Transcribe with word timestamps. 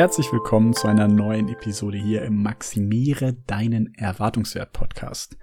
Herzlich 0.00 0.32
willkommen 0.32 0.72
zu 0.72 0.88
einer 0.88 1.08
neuen 1.08 1.50
Episode 1.50 1.98
hier 1.98 2.22
im 2.22 2.42
Maximiere 2.42 3.34
deinen 3.46 3.92
Erwartungswert 3.96 4.72
Podcast. 4.72 5.36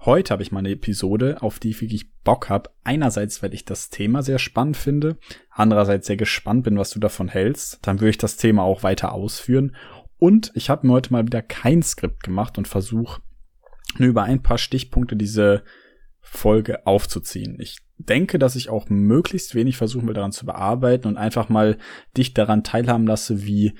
Heute 0.00 0.34
habe 0.34 0.42
ich 0.42 0.52
mal 0.52 0.58
eine 0.58 0.72
Episode, 0.72 1.40
auf 1.40 1.58
die 1.58 1.70
ich 1.70 1.80
wirklich 1.80 2.12
Bock 2.22 2.50
habe. 2.50 2.68
Einerseits, 2.84 3.42
weil 3.42 3.54
ich 3.54 3.64
das 3.64 3.88
Thema 3.88 4.22
sehr 4.22 4.38
spannend 4.38 4.76
finde, 4.76 5.16
andererseits 5.48 6.06
sehr 6.08 6.18
gespannt 6.18 6.64
bin, 6.64 6.76
was 6.76 6.90
du 6.90 7.00
davon 7.00 7.28
hältst. 7.28 7.78
Dann 7.86 8.00
würde 8.00 8.10
ich 8.10 8.18
das 8.18 8.36
Thema 8.36 8.64
auch 8.64 8.82
weiter 8.82 9.14
ausführen. 9.14 9.74
Und 10.18 10.52
ich 10.54 10.68
habe 10.68 10.86
mir 10.86 10.92
heute 10.92 11.10
mal 11.10 11.24
wieder 11.24 11.40
kein 11.40 11.82
Skript 11.82 12.22
gemacht 12.22 12.58
und 12.58 12.68
versuche 12.68 13.22
nur 13.96 14.10
über 14.10 14.24
ein 14.24 14.42
paar 14.42 14.58
Stichpunkte 14.58 15.16
diese 15.16 15.62
Folge 16.20 16.86
aufzuziehen. 16.86 17.56
Ich 17.58 17.78
denke, 17.96 18.38
dass 18.38 18.56
ich 18.56 18.68
auch 18.68 18.90
möglichst 18.90 19.54
wenig 19.54 19.78
versuchen 19.78 20.06
will, 20.06 20.14
daran 20.14 20.32
zu 20.32 20.44
bearbeiten 20.44 21.08
und 21.08 21.16
einfach 21.16 21.48
mal 21.48 21.78
dich 22.14 22.34
daran 22.34 22.62
teilhaben 22.62 23.06
lasse, 23.06 23.46
wie 23.46 23.72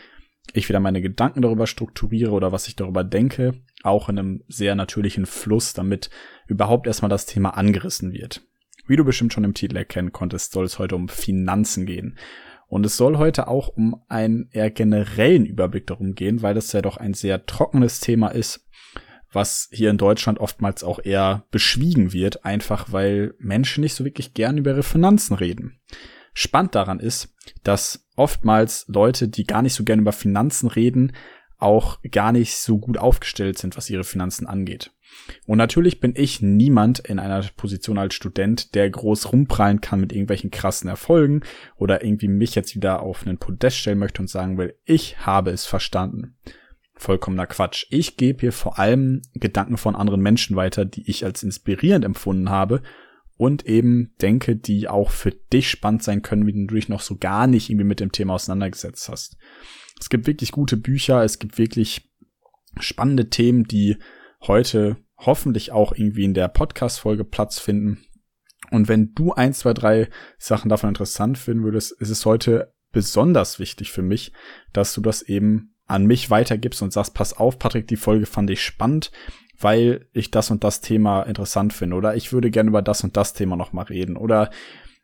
ich 0.53 0.69
wieder 0.69 0.81
meine 0.81 1.01
Gedanken 1.01 1.43
darüber 1.43 1.67
strukturiere 1.67 2.33
oder 2.33 2.53
was 2.53 2.69
ich 2.69 2.77
darüber 2.77 3.05
denke, 3.05 3.55
auch 3.83 4.09
in 4.09 4.19
einem 4.19 4.45
sehr 4.49 4.75
natürlichen 4.75 5.27
Fluss, 5.27 5.73
damit 5.73 6.11
überhaupt 6.47 6.87
erstmal 6.87 7.09
das 7.09 7.27
Thema 7.27 7.51
angerissen 7.51 8.13
wird. 8.13 8.43
Wie 8.87 8.97
du 8.97 9.05
bestimmt 9.05 9.33
schon 9.33 9.45
im 9.45 9.55
Titel 9.55 9.77
erkennen 9.77 10.13
konntest, 10.13 10.53
soll 10.53 10.65
es 10.65 10.79
heute 10.79 10.97
um 10.97 11.09
Finanzen 11.09 11.87
gehen. 11.87 12.19
Und 12.67 12.87
es 12.87 12.97
soll 12.97 13.19
heute 13.19 13.49
auch 13.49 13.69
um 13.69 14.03
einen 14.09 14.49
eher 14.51 14.71
generellen 14.71 15.47
Überblick 15.47 15.87
darum 15.87 16.15
gehen, 16.15 16.43
weil 16.43 16.55
das 16.55 16.73
ja 16.73 16.83
doch 16.83 16.97
ein 16.97 17.15
sehr 17.15 17.47
trockenes 17.47 18.01
Thema 18.01 18.29
ist, 18.29 18.67
was 19.31 19.69
hier 19.73 19.91
in 19.91 19.99
Deutschland 19.99 20.39
oftmals 20.39 20.83
auch 20.83 20.99
eher 21.03 21.45
beschwiegen 21.51 22.13
wird, 22.13 22.45
einfach 22.45 22.91
weil 22.93 23.35
Menschen 23.39 23.83
nicht 23.83 23.95
so 23.95 24.05
wirklich 24.05 24.35
gern 24.35 24.59
über 24.59 24.71
ihre 24.71 24.83
Finanzen 24.83 25.35
reden. 25.35 25.81
Spannend 26.35 26.75
daran 26.75 27.01
ist, 27.01 27.35
dass 27.63 28.09
oftmals 28.17 28.87
Leute, 28.89 29.29
die 29.29 29.45
gar 29.45 29.63
nicht 29.63 29.75
so 29.75 29.85
gern 29.85 30.01
über 30.01 30.13
Finanzen 30.13 30.69
reden, 30.69 31.13
auch 31.59 32.01
gar 32.11 32.33
nicht 32.33 32.57
so 32.57 32.79
gut 32.79 32.99
aufgestellt 32.99 33.59
sind, 33.59 33.77
was 33.77 33.91
ihre 33.91 34.05
Finanzen 34.05 34.47
angeht. 34.47 34.91
Und 35.47 35.59
natürlich 35.59 36.01
bin 36.01 36.15
ich 36.17 36.41
niemand 36.41 36.99
in 37.01 37.19
einer 37.19 37.45
Position 37.57 37.99
als 37.99 38.15
Student, 38.15 38.75
der 38.75 38.91
groß 38.91 39.33
rumprallen 39.33 39.81
kann 39.81 40.01
mit 40.01 40.13
irgendwelchen 40.13 40.51
krassen 40.51 40.89
Erfolgen 40.89 41.43
oder 41.77 42.03
irgendwie 42.03 42.29
mich 42.29 42.55
jetzt 42.55 42.75
wieder 42.75 43.03
auf 43.03 43.25
einen 43.25 43.39
Podest 43.39 43.77
stellen 43.77 43.99
möchte 43.99 44.23
und 44.23 44.29
sagen 44.29 44.59
will, 44.59 44.75
ich 44.85 45.19
habe 45.25 45.51
es 45.51 45.67
verstanden. 45.67 46.37
Vollkommener 46.95 47.47
Quatsch. 47.47 47.87
Ich 47.91 48.17
gebe 48.17 48.41
hier 48.41 48.53
vor 48.53 48.79
allem 48.79 49.23
Gedanken 49.35 49.77
von 49.77 49.97
anderen 49.97 50.21
Menschen 50.21 50.57
weiter, 50.57 50.85
die 50.85 51.09
ich 51.09 51.25
als 51.25 51.43
inspirierend 51.43 52.05
empfunden 52.05 52.51
habe 52.51 52.83
und 53.43 53.67
eben 53.67 54.15
denke, 54.23 54.55
die 54.55 54.87
auch 54.87 55.11
für 55.11 55.33
dich 55.33 55.69
spannend 55.69 56.05
sein 56.05 56.23
können, 56.23 56.47
wie 56.47 56.53
du 56.53 56.77
dich 56.77 56.89
noch 56.89 57.01
so 57.01 57.17
gar 57.17 57.49
nicht 57.49 57.71
irgendwie 57.71 57.89
mit 57.89 57.99
dem 57.99 58.13
Thema 58.13 58.35
auseinandergesetzt 58.35 59.09
hast. 59.09 59.37
Es 59.99 60.09
gibt 60.09 60.29
wirklich 60.29 60.53
gute 60.53 60.77
Bücher, 60.77 61.25
es 61.25 61.41
gibt 61.41 61.59
wirklich 61.59 62.09
spannende 62.79 63.31
Themen, 63.31 63.65
die 63.65 63.97
heute 64.43 64.97
hoffentlich 65.19 65.73
auch 65.73 65.93
irgendwie 65.93 66.23
in 66.23 66.35
der 66.35 66.47
Podcast-Folge 66.47 67.25
Platz 67.25 67.59
finden. 67.59 68.05
Und 68.71 68.87
wenn 68.87 69.13
du 69.13 69.33
eins, 69.33 69.59
zwei, 69.59 69.75
drei 69.75 70.09
Sachen 70.39 70.69
davon 70.69 70.91
interessant 70.91 71.37
finden 71.37 71.65
würdest, 71.65 72.01
ist 72.01 72.11
es 72.11 72.25
heute 72.25 72.73
besonders 72.93 73.59
wichtig 73.59 73.91
für 73.91 74.03
mich, 74.03 74.33
dass 74.73 74.95
du 74.95 75.01
das 75.01 75.21
eben 75.21 75.75
an 75.87 76.07
mich 76.07 76.31
weitergibst 76.31 76.81
und 76.81 76.93
sagst, 76.93 77.13
pass 77.13 77.33
auf, 77.33 77.59
Patrick, 77.59 77.89
die 77.89 77.97
Folge 77.97 78.27
fand 78.27 78.51
ich 78.51 78.63
spannend 78.63 79.11
weil 79.59 80.07
ich 80.13 80.31
das 80.31 80.51
und 80.51 80.65
das 80.65 80.81
Thema 80.81 81.23
interessant 81.23 81.73
finde 81.73 81.97
oder 81.97 82.17
ich 82.17 82.33
würde 82.33 82.51
gerne 82.51 82.69
über 82.69 82.83
das 82.83 83.05
und 83.05 83.17
das 83.17 83.33
Thema 83.33 83.57
noch 83.57 83.73
mal 83.73 83.85
reden 83.85 84.17
oder 84.17 84.51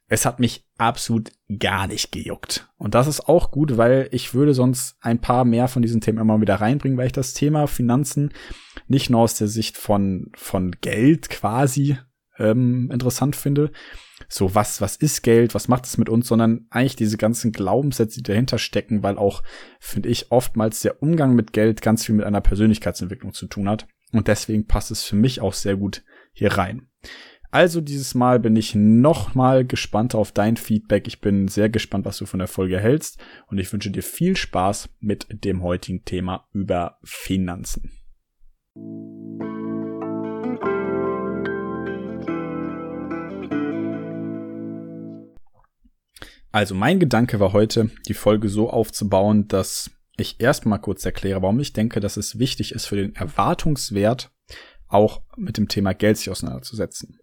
es 0.09 0.25
hat 0.25 0.41
mich 0.41 0.67
absolut 0.79 1.31
gar 1.59 1.87
nicht 1.87 2.13
gejuckt. 2.13 2.69
Und 2.79 2.95
das 2.95 3.07
ist 3.07 3.29
auch 3.29 3.51
gut, 3.51 3.77
weil 3.77 4.09
ich 4.11 4.33
würde 4.33 4.55
sonst 4.55 4.97
ein 5.01 5.21
paar 5.21 5.45
mehr 5.45 5.69
von 5.69 5.83
diesen 5.83 6.01
Themen 6.01 6.19
immer 6.19 6.41
wieder 6.41 6.57
reinbringen, 6.57 6.97
weil 6.97 7.09
ich 7.09 7.13
das 7.13 7.35
Thema 7.35 7.67
Finanzen 7.67 8.33
nicht 8.87 9.11
nur 9.11 9.21
aus 9.21 9.35
der 9.35 9.49
Sicht 9.49 9.77
von, 9.77 10.33
von 10.35 10.73
Geld 10.81 11.29
quasi 11.29 11.99
ähm, 12.39 12.91
interessant 12.91 13.37
finde. 13.37 13.71
So, 14.29 14.55
was, 14.55 14.81
was 14.81 14.97
ist 14.97 15.23
Geld? 15.23 15.55
Was 15.55 15.69
macht 15.69 15.85
es 15.85 15.99
mit 15.99 16.09
uns? 16.09 16.27
Sondern 16.27 16.67
eigentlich 16.71 16.97
diese 16.97 17.19
ganzen 17.19 17.53
Glaubenssätze, 17.53 18.23
die 18.23 18.31
dahinter 18.33 18.59
stecken, 18.59 19.03
weil 19.03 19.19
auch, 19.19 19.43
finde 19.79 20.09
ich, 20.09 20.33
oftmals 20.33 20.81
der 20.81 21.03
Umgang 21.03 21.35
mit 21.35 21.53
Geld 21.53 21.83
ganz 21.83 22.05
viel 22.05 22.15
mit 22.15 22.25
einer 22.25 22.41
Persönlichkeitsentwicklung 22.41 23.35
zu 23.35 23.47
tun 23.47 23.69
hat. 23.69 23.87
Und 24.13 24.29
deswegen 24.29 24.67
passt 24.67 24.91
es 24.91 25.03
für 25.03 25.17
mich 25.17 25.41
auch 25.41 25.53
sehr 25.53 25.77
gut 25.77 26.03
hier 26.33 26.53
rein. 26.53 26.89
Also 27.51 27.81
dieses 27.81 28.15
Mal 28.15 28.41
bin 28.41 28.57
ich 28.57 28.75
noch 28.75 29.35
mal 29.35 29.65
gespannt 29.65 30.15
auf 30.15 30.33
dein 30.33 30.59
Feedback. 30.59 31.07
Ich 31.07 31.21
bin 31.21 31.49
sehr 31.49 31.71
gespannt, 31.71 32.05
was 32.05 32.19
du 32.19 32.27
von 32.27 32.39
der 32.39 32.49
Folge 32.49 32.79
hältst 32.79 33.19
und 33.47 33.59
ich 33.59 33.73
wünsche 33.73 33.91
dir 33.91 34.03
viel 34.03 34.37
Spaß 34.37 34.91
mit 35.01 35.27
dem 35.45 35.63
heutigen 35.63 36.05
Thema 36.05 36.47
über 36.53 36.99
Finanzen. 37.03 37.91
Also 46.51 46.75
mein 46.75 46.99
Gedanke 46.99 47.41
war 47.41 47.53
heute, 47.53 47.91
die 48.09 48.15
Folge 48.15 48.49
so 48.49 48.69
aufzubauen, 48.71 49.49
dass 49.49 49.91
ich 50.19 50.41
erstmal 50.41 50.81
kurz 50.81 51.05
erkläre, 51.05 51.43
warum 51.43 51.61
ich 51.61 51.73
denke, 51.73 52.01
dass 52.01 52.17
es 52.17 52.39
wichtig 52.39 52.73
ist 52.73 52.87
für 52.87 52.97
den 52.97 53.15
Erwartungswert 53.15 54.31
auch 54.89 55.23
mit 55.37 55.57
dem 55.57 55.69
Thema 55.69 55.95
Geld 55.95 56.17
sich 56.17 56.31
auseinanderzusetzen. 56.31 57.19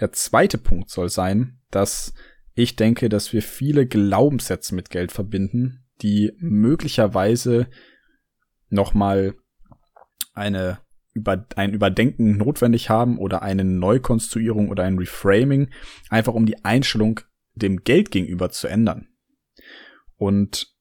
Der 0.00 0.12
zweite 0.12 0.58
Punkt 0.58 0.90
soll 0.90 1.08
sein, 1.08 1.60
dass 1.70 2.12
ich 2.54 2.76
denke, 2.76 3.08
dass 3.08 3.32
wir 3.32 3.42
viele 3.42 3.86
Glaubenssätze 3.86 4.74
mit 4.74 4.90
Geld 4.90 5.12
verbinden, 5.12 5.84
die 6.02 6.32
möglicherweise 6.38 7.68
nochmal 8.68 9.34
eine 10.32 10.78
über, 11.12 11.46
ein 11.54 11.72
Überdenken 11.72 12.36
notwendig 12.36 12.90
haben 12.90 13.18
oder 13.18 13.42
eine 13.42 13.64
Neukonstruierung 13.64 14.68
oder 14.68 14.82
ein 14.82 14.98
Reframing, 14.98 15.70
einfach 16.10 16.34
um 16.34 16.46
die 16.46 16.64
Einstellung 16.64 17.20
dem 17.54 17.84
Geld 17.84 18.10
gegenüber 18.10 18.50
zu 18.50 18.66
ändern. 18.66 19.06
Und 20.16 20.73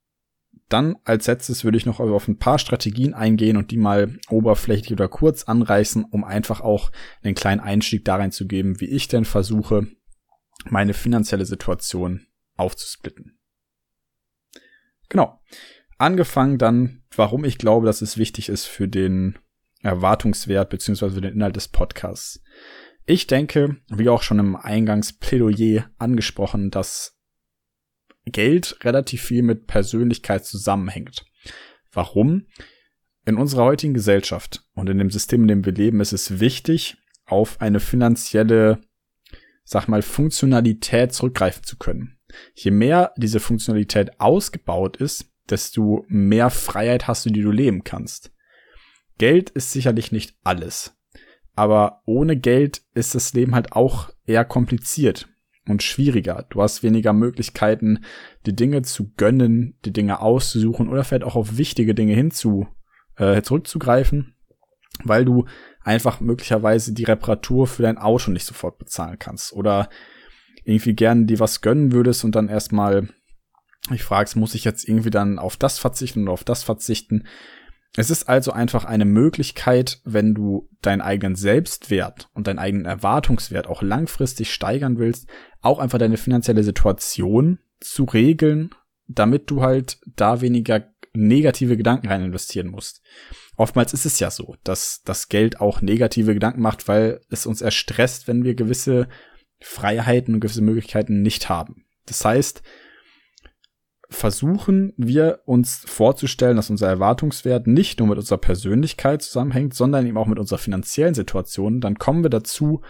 dann 0.69 0.96
als 1.03 1.28
letztes 1.28 1.63
würde 1.63 1.78
ich 1.78 1.85
noch 1.85 2.00
auf 2.00 2.28
ein 2.28 2.40
paar 2.40 2.57
Strategien 2.57 3.13
eingehen 3.13 3.57
und 3.57 3.72
die 3.72 3.78
mal 3.78 4.18
oberflächlich 4.29 4.94
oder 4.94 5.07
kurz 5.07 5.44
anreißen, 5.44 6.03
um 6.03 6.24
einfach 6.24 6.62
auch 6.62 6.91
einen 7.22 7.35
kleinen 7.35 7.62
Einstieg 7.62 8.06
da 8.06 8.16
reinzugeben, 8.16 8.79
wie 8.79 8.90
ich 8.90 9.07
denn 9.07 9.25
versuche, 9.25 9.88
meine 10.66 10.94
finanzielle 10.94 11.46
Situation 11.46 12.25
aufzusplitten. 12.56 13.38
Genau. 15.09 15.40
Angefangen 15.97 16.57
dann, 16.57 17.03
warum 17.16 17.46
ich 17.46 17.57
glaube, 17.57 17.85
dass 17.85 18.02
es 18.02 18.18
wichtig 18.18 18.50
ist 18.50 18.66
für 18.66 18.88
den 18.88 19.38
Erwartungswert 19.81 20.69
beziehungsweise 20.69 21.16
für 21.16 21.22
den 21.22 21.34
Inhalt 21.34 21.56
des 21.56 21.68
Podcasts. 21.68 22.41
Ich 23.06 23.28
denke, 23.28 23.78
wie 23.90 24.09
auch 24.09 24.23
schon 24.23 24.40
im 24.40 24.56
Eingangsplädoyer 24.56 25.90
angesprochen, 25.97 26.72
dass 26.72 27.19
Geld 28.25 28.78
relativ 28.84 29.22
viel 29.22 29.44
mit 29.44 29.67
Persönlichkeit 29.67 30.45
zusammenhängt. 30.45 31.25
Warum? 31.91 32.47
In 33.25 33.38
unserer 33.38 33.63
heutigen 33.63 33.94
Gesellschaft 33.94 34.63
und 34.73 34.89
in 34.89 34.97
dem 34.97 35.09
System, 35.09 35.44
in 35.44 35.47
dem 35.47 35.66
wir 35.66 35.73
leben, 35.73 36.01
ist 36.01 36.13
es 36.13 36.39
wichtig, 36.39 36.97
auf 37.25 37.61
eine 37.61 37.79
finanzielle, 37.79 38.81
sag 39.63 39.88
mal, 39.88 40.01
Funktionalität 40.01 41.13
zurückgreifen 41.13 41.63
zu 41.63 41.78
können. 41.78 42.17
Je 42.53 42.72
mehr 42.72 43.13
diese 43.17 43.39
Funktionalität 43.39 44.19
ausgebaut 44.19 44.97
ist, 44.97 45.31
desto 45.50 46.05
mehr 46.08 46.49
Freiheit 46.49 47.08
hast 47.08 47.25
du, 47.25 47.29
die 47.29 47.41
du 47.41 47.52
leben 47.52 47.84
kannst. 47.84 48.31
Geld 49.17 49.52
ist 49.52 49.72
sicherlich 49.72 50.11
nicht 50.11 50.35
alles. 50.43 50.97
Aber 51.55 52.02
ohne 52.05 52.35
Geld 52.35 52.81
ist 52.93 53.14
das 53.14 53.34
Leben 53.34 53.53
halt 53.53 53.73
auch 53.73 54.09
eher 54.25 54.43
kompliziert 54.43 55.29
und 55.67 55.83
schwieriger. 55.83 56.45
Du 56.49 56.61
hast 56.61 56.83
weniger 56.83 57.13
Möglichkeiten, 57.13 58.03
die 58.45 58.55
Dinge 58.55 58.81
zu 58.81 59.13
gönnen, 59.15 59.77
die 59.85 59.93
Dinge 59.93 60.19
auszusuchen 60.19 60.89
oder 60.89 61.03
vielleicht 61.03 61.23
auch 61.23 61.35
auf 61.35 61.57
wichtige 61.57 61.95
Dinge 61.95 62.13
hinzu 62.13 62.67
äh, 63.17 63.41
zurückzugreifen, 63.41 64.35
weil 65.03 65.25
du 65.25 65.45
einfach 65.83 66.19
möglicherweise 66.19 66.93
die 66.93 67.05
Reparatur 67.05 67.67
für 67.67 67.83
dein 67.83 67.97
Auto 67.97 68.31
nicht 68.31 68.45
sofort 68.45 68.77
bezahlen 68.77 69.19
kannst 69.19 69.53
oder 69.53 69.89
irgendwie 70.65 70.93
gern 70.93 71.27
dir 71.27 71.39
was 71.39 71.61
gönnen 71.61 71.91
würdest 71.91 72.23
und 72.23 72.35
dann 72.35 72.49
erstmal 72.49 73.09
ich 73.91 74.03
frag's, 74.03 74.35
muss 74.35 74.55
ich 74.55 74.63
jetzt 74.63 74.87
irgendwie 74.87 75.09
dann 75.09 75.39
auf 75.39 75.57
das 75.57 75.77
verzichten 75.77 76.23
oder 76.23 76.31
auf 76.31 76.45
das 76.45 76.63
verzichten? 76.63 77.27
Es 77.95 78.09
ist 78.09 78.28
also 78.28 78.51
einfach 78.51 78.85
eine 78.85 79.05
Möglichkeit, 79.05 80.01
wenn 80.03 80.34
du 80.34 80.67
deinen 80.81 81.01
eigenen 81.01 81.35
Selbstwert 81.35 82.29
und 82.34 82.47
deinen 82.47 82.59
eigenen 82.59 82.85
Erwartungswert 82.85 83.67
auch 83.67 83.84
langfristig 83.84 84.51
steigern 84.51 84.97
willst, 84.97 85.28
auch 85.61 85.78
einfach 85.78 85.99
deine 85.99 86.17
finanzielle 86.17 86.63
Situation 86.63 87.59
zu 87.79 88.05
regeln, 88.05 88.72
damit 89.07 89.49
du 89.51 89.61
halt 89.61 89.99
da 90.16 90.41
weniger 90.41 90.90
negative 91.13 91.78
Gedanken 91.78 92.07
rein 92.07 92.23
investieren 92.23 92.67
musst. 92.67 93.03
Oftmals 93.55 93.93
ist 93.93 94.05
es 94.05 94.19
ja 94.19 94.31
so, 94.31 94.55
dass 94.63 95.03
das 95.05 95.29
Geld 95.29 95.61
auch 95.61 95.81
negative 95.81 96.34
Gedanken 96.34 96.61
macht, 96.61 96.87
weil 96.87 97.22
es 97.29 97.46
uns 97.46 97.61
erstresst, 97.61 98.28
wenn 98.28 98.43
wir 98.43 98.55
gewisse 98.55 99.07
Freiheiten 99.59 100.34
und 100.34 100.39
gewisse 100.39 100.63
Möglichkeiten 100.63 101.22
nicht 101.22 101.49
haben. 101.49 101.85
Das 102.07 102.25
heißt, 102.25 102.63
versuchen 104.13 104.93
wir 104.95 105.39
uns 105.45 105.83
vorzustellen, 105.85 106.55
dass 106.55 106.69
unser 106.69 106.87
Erwartungswert 106.87 107.67
nicht 107.67 107.99
nur 107.99 108.07
mit 108.09 108.17
unserer 108.17 108.37
Persönlichkeit 108.37 109.21
zusammenhängt, 109.21 109.73
sondern 109.73 110.05
eben 110.05 110.17
auch 110.17 110.27
mit 110.27 110.39
unserer 110.39 110.59
finanziellen 110.59 111.15
Situation, 111.15 111.81
dann 111.81 111.97
kommen 111.97 112.23
wir 112.23 112.29
dazu, 112.29 112.81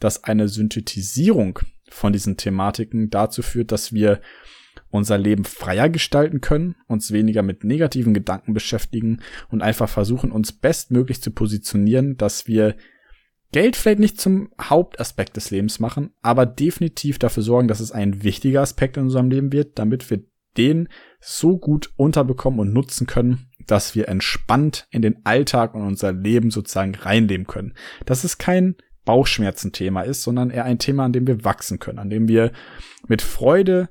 dass 0.00 0.24
eine 0.24 0.48
Synthetisierung 0.48 1.60
von 1.88 2.12
diesen 2.12 2.36
Thematiken 2.36 3.08
dazu 3.10 3.42
führt, 3.42 3.72
dass 3.72 3.92
wir 3.92 4.20
unser 4.90 5.18
Leben 5.18 5.44
freier 5.44 5.88
gestalten 5.88 6.40
können, 6.40 6.76
uns 6.88 7.12
weniger 7.12 7.42
mit 7.42 7.64
negativen 7.64 8.14
Gedanken 8.14 8.52
beschäftigen 8.52 9.20
und 9.50 9.62
einfach 9.62 9.88
versuchen, 9.88 10.32
uns 10.32 10.52
bestmöglich 10.52 11.22
zu 11.22 11.30
positionieren, 11.30 12.16
dass 12.16 12.46
wir 12.46 12.76
Geld 13.52 13.76
vielleicht 13.76 14.00
nicht 14.00 14.20
zum 14.20 14.50
Hauptaspekt 14.60 15.36
des 15.36 15.50
Lebens 15.52 15.78
machen, 15.78 16.10
aber 16.22 16.46
definitiv 16.46 17.20
dafür 17.20 17.44
sorgen, 17.44 17.68
dass 17.68 17.78
es 17.78 17.92
ein 17.92 18.24
wichtiger 18.24 18.62
Aspekt 18.62 18.96
in 18.96 19.04
unserem 19.04 19.30
Leben 19.30 19.52
wird, 19.52 19.78
damit 19.78 20.10
wir 20.10 20.24
den 20.56 20.88
so 21.20 21.58
gut 21.58 21.92
unterbekommen 21.96 22.60
und 22.60 22.72
nutzen 22.72 23.06
können, 23.06 23.46
dass 23.66 23.94
wir 23.94 24.08
entspannt 24.08 24.86
in 24.90 25.02
den 25.02 25.24
Alltag 25.24 25.74
und 25.74 25.82
unser 25.82 26.12
Leben 26.12 26.50
sozusagen 26.50 26.94
reinleben 26.94 27.46
können. 27.46 27.74
Dass 28.04 28.24
es 28.24 28.38
kein 28.38 28.76
Bauchschmerzenthema 29.04 30.02
ist, 30.02 30.22
sondern 30.22 30.50
eher 30.50 30.64
ein 30.64 30.78
Thema, 30.78 31.04
an 31.04 31.12
dem 31.12 31.26
wir 31.26 31.44
wachsen 31.44 31.78
können, 31.78 31.98
an 31.98 32.10
dem 32.10 32.28
wir 32.28 32.52
mit 33.06 33.22
Freude 33.22 33.88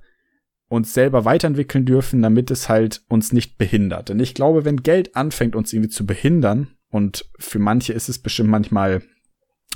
uns 0.68 0.94
selber 0.94 1.24
weiterentwickeln 1.24 1.86
dürfen, 1.86 2.22
damit 2.22 2.50
es 2.50 2.68
halt 2.68 3.04
uns 3.08 3.32
nicht 3.32 3.58
behindert. 3.58 4.10
Denn 4.10 4.20
ich 4.20 4.34
glaube, 4.34 4.66
wenn 4.66 4.78
Geld 4.78 5.16
anfängt, 5.16 5.56
uns 5.56 5.72
irgendwie 5.72 5.92
zu 5.92 6.06
behindern, 6.06 6.76
und 6.90 7.30
für 7.40 7.60
manche 7.60 7.94
ist 7.94 8.08
es 8.08 8.20
bestimmt 8.20 8.50
manchmal 8.50 9.02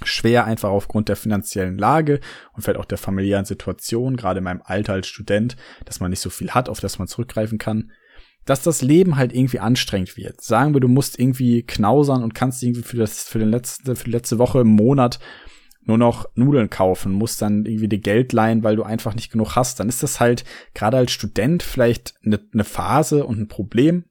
schwer, 0.03 0.45
einfach 0.45 0.69
aufgrund 0.69 1.09
der 1.09 1.15
finanziellen 1.15 1.77
Lage 1.77 2.19
und 2.53 2.61
vielleicht 2.61 2.79
auch 2.79 2.85
der 2.85 2.97
familiären 2.97 3.45
Situation, 3.45 4.15
gerade 4.15 4.39
in 4.39 4.43
meinem 4.43 4.61
Alter 4.63 4.93
als 4.93 5.07
Student, 5.07 5.57
dass 5.85 5.99
man 5.99 6.09
nicht 6.09 6.19
so 6.19 6.29
viel 6.29 6.51
hat, 6.51 6.69
auf 6.69 6.79
das 6.79 6.99
man 6.99 7.07
zurückgreifen 7.07 7.57
kann, 7.57 7.91
dass 8.45 8.63
das 8.63 8.81
Leben 8.81 9.17
halt 9.17 9.33
irgendwie 9.33 9.59
anstrengend 9.59 10.15
wird. 10.15 10.41
Sagen 10.41 10.73
wir, 10.73 10.79
du 10.79 10.87
musst 10.87 11.19
irgendwie 11.19 11.63
knausern 11.63 12.23
und 12.23 12.33
kannst 12.33 12.63
irgendwie 12.63 12.83
für 12.83 12.97
das, 12.97 13.23
für 13.23 13.39
den 13.39 13.49
letzte, 13.49 13.95
für 13.95 14.05
die 14.05 14.11
letzte 14.11 14.37
Woche 14.37 14.61
im 14.61 14.67
Monat 14.67 15.19
nur 15.81 15.97
noch 15.97 16.25
Nudeln 16.35 16.69
kaufen, 16.69 17.13
musst 17.13 17.41
dann 17.41 17.65
irgendwie 17.65 17.87
dir 17.87 17.99
Geld 17.99 18.33
leihen, 18.33 18.63
weil 18.63 18.75
du 18.75 18.83
einfach 18.83 19.15
nicht 19.15 19.31
genug 19.31 19.55
hast, 19.55 19.79
dann 19.79 19.89
ist 19.89 20.03
das 20.03 20.19
halt 20.19 20.43
gerade 20.73 20.97
als 20.97 21.11
Student 21.11 21.63
vielleicht 21.63 22.15
eine, 22.25 22.39
eine 22.53 22.65
Phase 22.65 23.25
und 23.25 23.39
ein 23.39 23.47
Problem, 23.47 24.05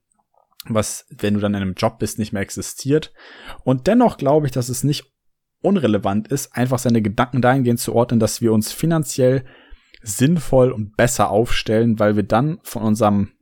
was, 0.69 1.06
wenn 1.11 1.35
du 1.35 1.41
dann 1.41 1.55
in 1.55 1.62
einem 1.62 1.75
Job 1.75 1.99
bist, 1.99 2.19
nicht 2.19 2.32
mehr 2.32 2.43
existiert. 2.43 3.12
Und 3.62 3.87
dennoch 3.87 4.17
glaube 4.17 4.47
ich, 4.47 4.53
dass 4.53 4.69
es 4.69 4.85
nicht 4.85 5.12
unrelevant 5.67 6.29
ist, 6.29 6.55
einfach 6.57 6.79
seine 6.79 7.03
Gedanken 7.03 7.43
dahingehend 7.43 7.81
zu 7.81 7.95
ordnen, 7.95 8.21
dass 8.21 8.41
wir 8.41 8.53
uns 8.53 8.73
finanziell 8.73 9.45
sinnvoll 10.03 10.71
und 10.71 10.97
besser 10.97 11.31
aufstellen, 11.31 11.99
weil 11.99 12.17
wir 12.17 12.23
dann 12.23 12.61
von 12.63 12.83
unserem 12.83 13.33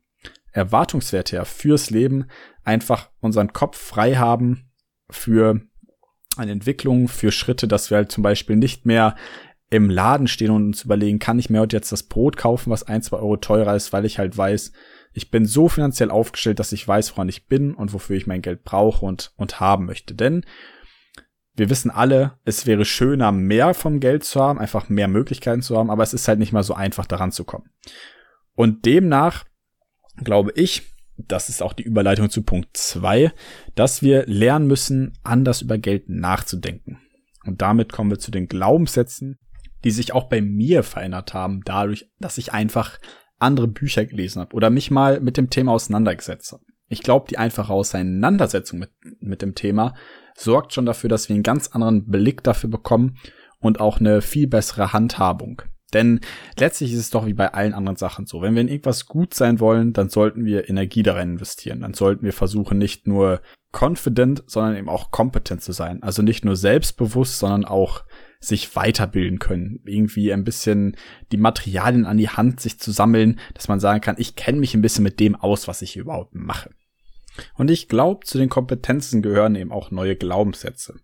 Erwartungswert 0.52 1.32
her 1.32 1.44
fürs 1.44 1.90
Leben 1.90 2.26
einfach 2.62 3.10
unseren 3.20 3.52
Kopf 3.52 3.76
frei 3.76 4.14
haben 4.14 4.70
für 5.10 5.60
eine 6.36 6.52
Entwicklung, 6.52 7.08
für 7.08 7.30
Schritte, 7.30 7.68
dass 7.68 7.90
wir 7.90 7.98
halt 7.98 8.10
zum 8.10 8.22
Beispiel 8.22 8.56
nicht 8.56 8.86
mehr 8.86 9.14
im 9.70 9.90
Laden 9.90 10.26
stehen 10.26 10.50
und 10.50 10.66
uns 10.66 10.84
überlegen, 10.84 11.18
kann 11.18 11.38
ich 11.38 11.50
mir 11.50 11.60
heute 11.60 11.76
jetzt 11.76 11.92
das 11.92 12.04
Brot 12.04 12.36
kaufen, 12.36 12.70
was 12.70 12.84
ein, 12.84 13.02
zwei 13.02 13.18
Euro 13.18 13.36
teurer 13.36 13.74
ist, 13.74 13.92
weil 13.92 14.04
ich 14.04 14.18
halt 14.18 14.36
weiß, 14.36 14.72
ich 15.12 15.30
bin 15.30 15.46
so 15.46 15.68
finanziell 15.68 16.10
aufgestellt, 16.10 16.58
dass 16.58 16.72
ich 16.72 16.86
weiß, 16.86 17.12
woran 17.12 17.28
ich 17.28 17.46
bin 17.46 17.74
und 17.74 17.92
wofür 17.92 18.16
ich 18.16 18.26
mein 18.26 18.42
Geld 18.42 18.64
brauche 18.64 19.04
und, 19.04 19.32
und 19.36 19.60
haben 19.60 19.86
möchte. 19.86 20.14
Denn 20.14 20.44
wir 21.56 21.70
wissen 21.70 21.90
alle, 21.90 22.38
es 22.44 22.66
wäre 22.66 22.84
schöner, 22.84 23.32
mehr 23.32 23.74
vom 23.74 24.00
Geld 24.00 24.24
zu 24.24 24.40
haben, 24.40 24.58
einfach 24.58 24.88
mehr 24.88 25.08
Möglichkeiten 25.08 25.62
zu 25.62 25.76
haben, 25.76 25.90
aber 25.90 26.02
es 26.02 26.14
ist 26.14 26.26
halt 26.26 26.38
nicht 26.38 26.52
mal 26.52 26.64
so 26.64 26.74
einfach, 26.74 27.06
daran 27.06 27.32
zu 27.32 27.44
kommen. 27.44 27.70
Und 28.54 28.84
demnach 28.86 29.44
glaube 30.16 30.52
ich, 30.54 30.94
das 31.16 31.48
ist 31.48 31.62
auch 31.62 31.72
die 31.72 31.84
Überleitung 31.84 32.28
zu 32.30 32.42
Punkt 32.42 32.76
zwei, 32.76 33.32
dass 33.74 34.02
wir 34.02 34.26
lernen 34.26 34.66
müssen, 34.66 35.12
anders 35.22 35.62
über 35.62 35.78
Geld 35.78 36.08
nachzudenken. 36.08 37.00
Und 37.44 37.62
damit 37.62 37.92
kommen 37.92 38.10
wir 38.10 38.18
zu 38.18 38.30
den 38.30 38.48
Glaubenssätzen, 38.48 39.38
die 39.84 39.90
sich 39.90 40.12
auch 40.12 40.28
bei 40.28 40.40
mir 40.40 40.82
verändert 40.82 41.34
haben, 41.34 41.60
dadurch, 41.64 42.10
dass 42.18 42.38
ich 42.38 42.52
einfach 42.52 42.98
andere 43.38 43.68
Bücher 43.68 44.04
gelesen 44.06 44.40
habe 44.40 44.54
oder 44.54 44.70
mich 44.70 44.90
mal 44.90 45.20
mit 45.20 45.36
dem 45.36 45.50
Thema 45.50 45.72
auseinandergesetzt 45.72 46.52
habe. 46.52 46.64
Ich 46.88 47.02
glaube, 47.02 47.26
die 47.28 47.38
einfache 47.38 47.72
Auseinandersetzung 47.72 48.78
mit, 48.78 48.90
mit 49.20 49.42
dem 49.42 49.54
Thema 49.54 49.94
sorgt 50.36 50.72
schon 50.72 50.86
dafür, 50.86 51.08
dass 51.08 51.28
wir 51.28 51.34
einen 51.34 51.42
ganz 51.42 51.68
anderen 51.68 52.06
Blick 52.10 52.42
dafür 52.42 52.70
bekommen 52.70 53.16
und 53.60 53.80
auch 53.80 53.98
eine 53.98 54.20
viel 54.20 54.46
bessere 54.46 54.92
Handhabung. 54.92 55.62
Denn 55.94 56.20
letztlich 56.58 56.92
ist 56.92 56.98
es 56.98 57.10
doch 57.10 57.24
wie 57.24 57.34
bei 57.34 57.54
allen 57.54 57.72
anderen 57.72 57.96
Sachen 57.96 58.26
so. 58.26 58.42
Wenn 58.42 58.54
wir 58.54 58.62
in 58.62 58.68
irgendwas 58.68 59.06
gut 59.06 59.32
sein 59.32 59.60
wollen, 59.60 59.92
dann 59.92 60.08
sollten 60.08 60.44
wir 60.44 60.68
Energie 60.68 61.04
darin 61.04 61.32
investieren. 61.32 61.80
Dann 61.80 61.94
sollten 61.94 62.24
wir 62.24 62.32
versuchen, 62.32 62.78
nicht 62.78 63.06
nur 63.06 63.40
confident, 63.72 64.42
sondern 64.46 64.76
eben 64.76 64.88
auch 64.88 65.12
kompetent 65.12 65.62
zu 65.62 65.72
sein. 65.72 66.02
Also 66.02 66.22
nicht 66.22 66.44
nur 66.44 66.56
selbstbewusst, 66.56 67.38
sondern 67.38 67.64
auch 67.64 68.04
sich 68.40 68.74
weiterbilden 68.76 69.38
können. 69.38 69.80
Irgendwie 69.84 70.32
ein 70.32 70.44
bisschen 70.44 70.96
die 71.32 71.36
Materialien 71.36 72.06
an 72.06 72.18
die 72.18 72.28
Hand 72.28 72.60
sich 72.60 72.78
zu 72.78 72.90
sammeln, 72.90 73.38
dass 73.54 73.68
man 73.68 73.80
sagen 73.80 74.00
kann, 74.00 74.16
ich 74.18 74.36
kenne 74.36 74.58
mich 74.58 74.74
ein 74.74 74.82
bisschen 74.82 75.04
mit 75.04 75.20
dem 75.20 75.34
aus, 75.36 75.68
was 75.68 75.80
ich 75.80 75.96
überhaupt 75.96 76.34
mache. 76.34 76.70
Und 77.56 77.70
ich 77.70 77.88
glaube, 77.88 78.24
zu 78.24 78.38
den 78.38 78.48
Kompetenzen 78.48 79.22
gehören 79.22 79.56
eben 79.56 79.72
auch 79.72 79.90
neue 79.90 80.16
Glaubenssätze. 80.16 81.00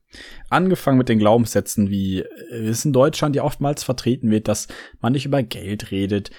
Angefangen 0.49 0.99
mit 0.99 1.09
den 1.09 1.19
Glaubenssätzen, 1.19 1.91
wie 1.91 2.25
es 2.51 2.85
in 2.85 2.93
Deutschland 2.93 3.37
ja 3.37 3.43
oftmals 3.43 3.83
vertreten 3.83 4.31
wird, 4.31 4.49
dass 4.49 4.69
man 5.01 5.13
nicht 5.13 5.27
über 5.27 5.43
Geld 5.43 5.91
redet. 5.91 6.31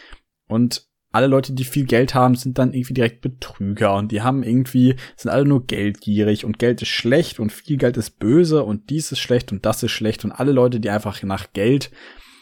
Und 0.48 0.88
alle 1.12 1.28
Leute, 1.28 1.54
die 1.54 1.66
viel 1.66 1.86
Geld 1.86 2.16
haben, 2.16 2.36
sind 2.36 2.58
dann 2.58 2.74
irgendwie 2.74 2.94
direkt 2.94 3.22
Betrüger 3.22 3.96
und 3.96 4.12
die 4.12 4.22
haben 4.22 4.44
irgendwie, 4.44 4.96
sind 5.18 5.30
alle 5.30 5.46
nur 5.46 5.66
geldgierig 5.66 6.46
und 6.46 6.58
Geld 6.58 6.82
ist 6.82 6.88
schlecht 6.88 7.40
und 7.40 7.52
viel 7.52 7.78
Geld 7.78 7.98
ist 7.98 8.18
böse 8.20 8.64
und 8.64 8.90
dies 8.90 9.12
ist 9.12 9.20
schlecht 9.20 9.52
und 9.52 9.66
das 9.66 9.84
ist 9.84 9.92
schlecht 9.92 10.24
und 10.24 10.32
alle 10.32 10.54
Leute, 10.54 10.80
die 10.80 10.90
einfach 10.90 11.22
nach 11.24 11.52
Geld, 11.52 11.92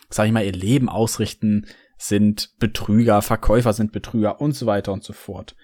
sag 0.09 0.27
ich 0.27 0.31
mal, 0.31 0.45
ihr 0.45 0.51
Leben 0.51 0.87
ausrichten, 0.87 1.65
sind 1.99 2.57
Betrüger, 2.59 3.21
Verkäufer 3.21 3.73
sind 3.73 3.91
Betrüger 3.91 4.39
und 4.39 4.53
so 4.53 4.65
weiter 4.65 4.93
und 4.93 5.03
so 5.03 5.11
fort. 5.11 5.55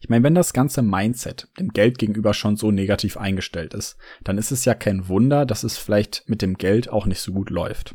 Ich 0.00 0.08
meine, 0.08 0.24
wenn 0.24 0.34
das 0.34 0.54
ganze 0.54 0.82
Mindset 0.82 1.48
dem 1.60 1.68
Geld 1.68 1.98
gegenüber 1.98 2.32
schon 2.32 2.56
so 2.56 2.70
negativ 2.70 3.18
eingestellt 3.18 3.74
ist, 3.74 3.98
dann 4.24 4.38
ist 4.38 4.52
es 4.52 4.64
ja 4.64 4.74
kein 4.74 5.08
Wunder, 5.08 5.44
dass 5.44 5.64
es 5.64 5.76
vielleicht 5.76 6.24
mit 6.26 6.40
dem 6.40 6.54
Geld 6.54 6.88
auch 6.88 7.04
nicht 7.04 7.20
so 7.20 7.32
gut 7.32 7.50
läuft. 7.50 7.94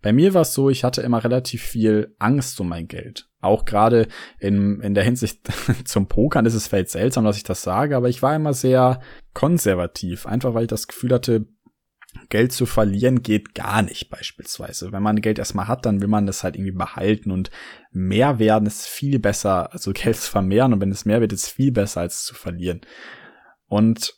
Bei 0.00 0.12
mir 0.12 0.34
war 0.34 0.42
es 0.42 0.54
so, 0.54 0.70
ich 0.70 0.82
hatte 0.82 1.02
immer 1.02 1.24
relativ 1.24 1.62
viel 1.62 2.14
Angst 2.18 2.58
um 2.60 2.68
mein 2.68 2.88
Geld. 2.88 3.28
Auch 3.40 3.66
gerade 3.66 4.08
in, 4.38 4.80
in 4.80 4.94
der 4.94 5.04
Hinsicht 5.04 5.40
zum 5.84 6.08
Pokern 6.08 6.46
ist 6.46 6.54
es 6.54 6.68
vielleicht 6.68 6.90
seltsam, 6.90 7.24
dass 7.24 7.36
ich 7.36 7.42
das 7.42 7.62
sage, 7.62 7.96
aber 7.96 8.08
ich 8.08 8.22
war 8.22 8.34
immer 8.34 8.54
sehr 8.54 9.00
konservativ. 9.34 10.26
Einfach 10.26 10.54
weil 10.54 10.64
ich 10.64 10.68
das 10.68 10.88
Gefühl 10.88 11.12
hatte, 11.12 11.46
Geld 12.28 12.52
zu 12.52 12.66
verlieren 12.66 13.22
geht 13.22 13.54
gar 13.54 13.82
nicht 13.82 14.10
beispielsweise. 14.10 14.92
Wenn 14.92 15.02
man 15.02 15.20
Geld 15.20 15.38
erstmal 15.38 15.68
hat, 15.68 15.86
dann 15.86 16.00
will 16.00 16.08
man 16.08 16.26
das 16.26 16.42
halt 16.42 16.56
irgendwie 16.56 16.72
behalten 16.72 17.30
und 17.30 17.50
mehr 17.90 18.38
werden 18.38 18.66
ist 18.66 18.86
viel 18.86 19.18
besser, 19.18 19.72
also 19.72 19.92
Geld 19.94 20.16
zu 20.16 20.30
vermehren 20.30 20.72
und 20.72 20.80
wenn 20.80 20.90
es 20.90 21.04
mehr 21.04 21.20
wird, 21.20 21.32
ist 21.32 21.48
viel 21.48 21.72
besser 21.72 22.00
als 22.00 22.24
zu 22.24 22.34
verlieren. 22.34 22.80
Und 23.66 24.14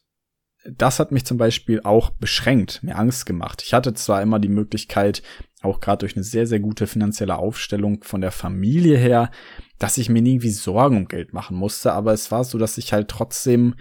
das 0.69 0.99
hat 0.99 1.13
mich 1.13 1.25
zum 1.25 1.39
Beispiel 1.39 1.81
auch 1.85 2.11
beschränkt, 2.11 2.83
mir 2.83 2.97
Angst 2.97 3.27
gemacht. 3.27 3.63
Ich 3.65 3.73
hatte 3.73 3.95
zwar 3.95 4.23
immer 4.23 4.39
die 4.39 4.49
Möglichkeit, 4.49 5.23
auch 5.63 5.81
gerade 5.81 5.99
durch 5.99 6.17
eine 6.17 6.25
sehr, 6.25 6.47
sehr 6.47 6.61
gute 6.61 6.87
finanzielle 6.87 7.37
Aufstellung 7.37 8.03
von 8.03 8.21
der 8.21 8.33
Familie 8.33 8.97
her, 8.99 9.31
dass 9.79 9.99
ich 9.99 10.09
mir 10.09 10.19
irgendwie 10.21 10.51
Sorgen 10.51 10.97
um 10.97 11.09
Geld 11.09 11.33
machen 11.33 11.57
musste, 11.57 11.93
aber 11.93 12.13
es 12.13 12.31
war 12.31 12.45
so, 12.45 12.59
dass 12.59 12.79
ich 12.79 12.93
halt 12.93 13.09
trotzdem 13.09 13.75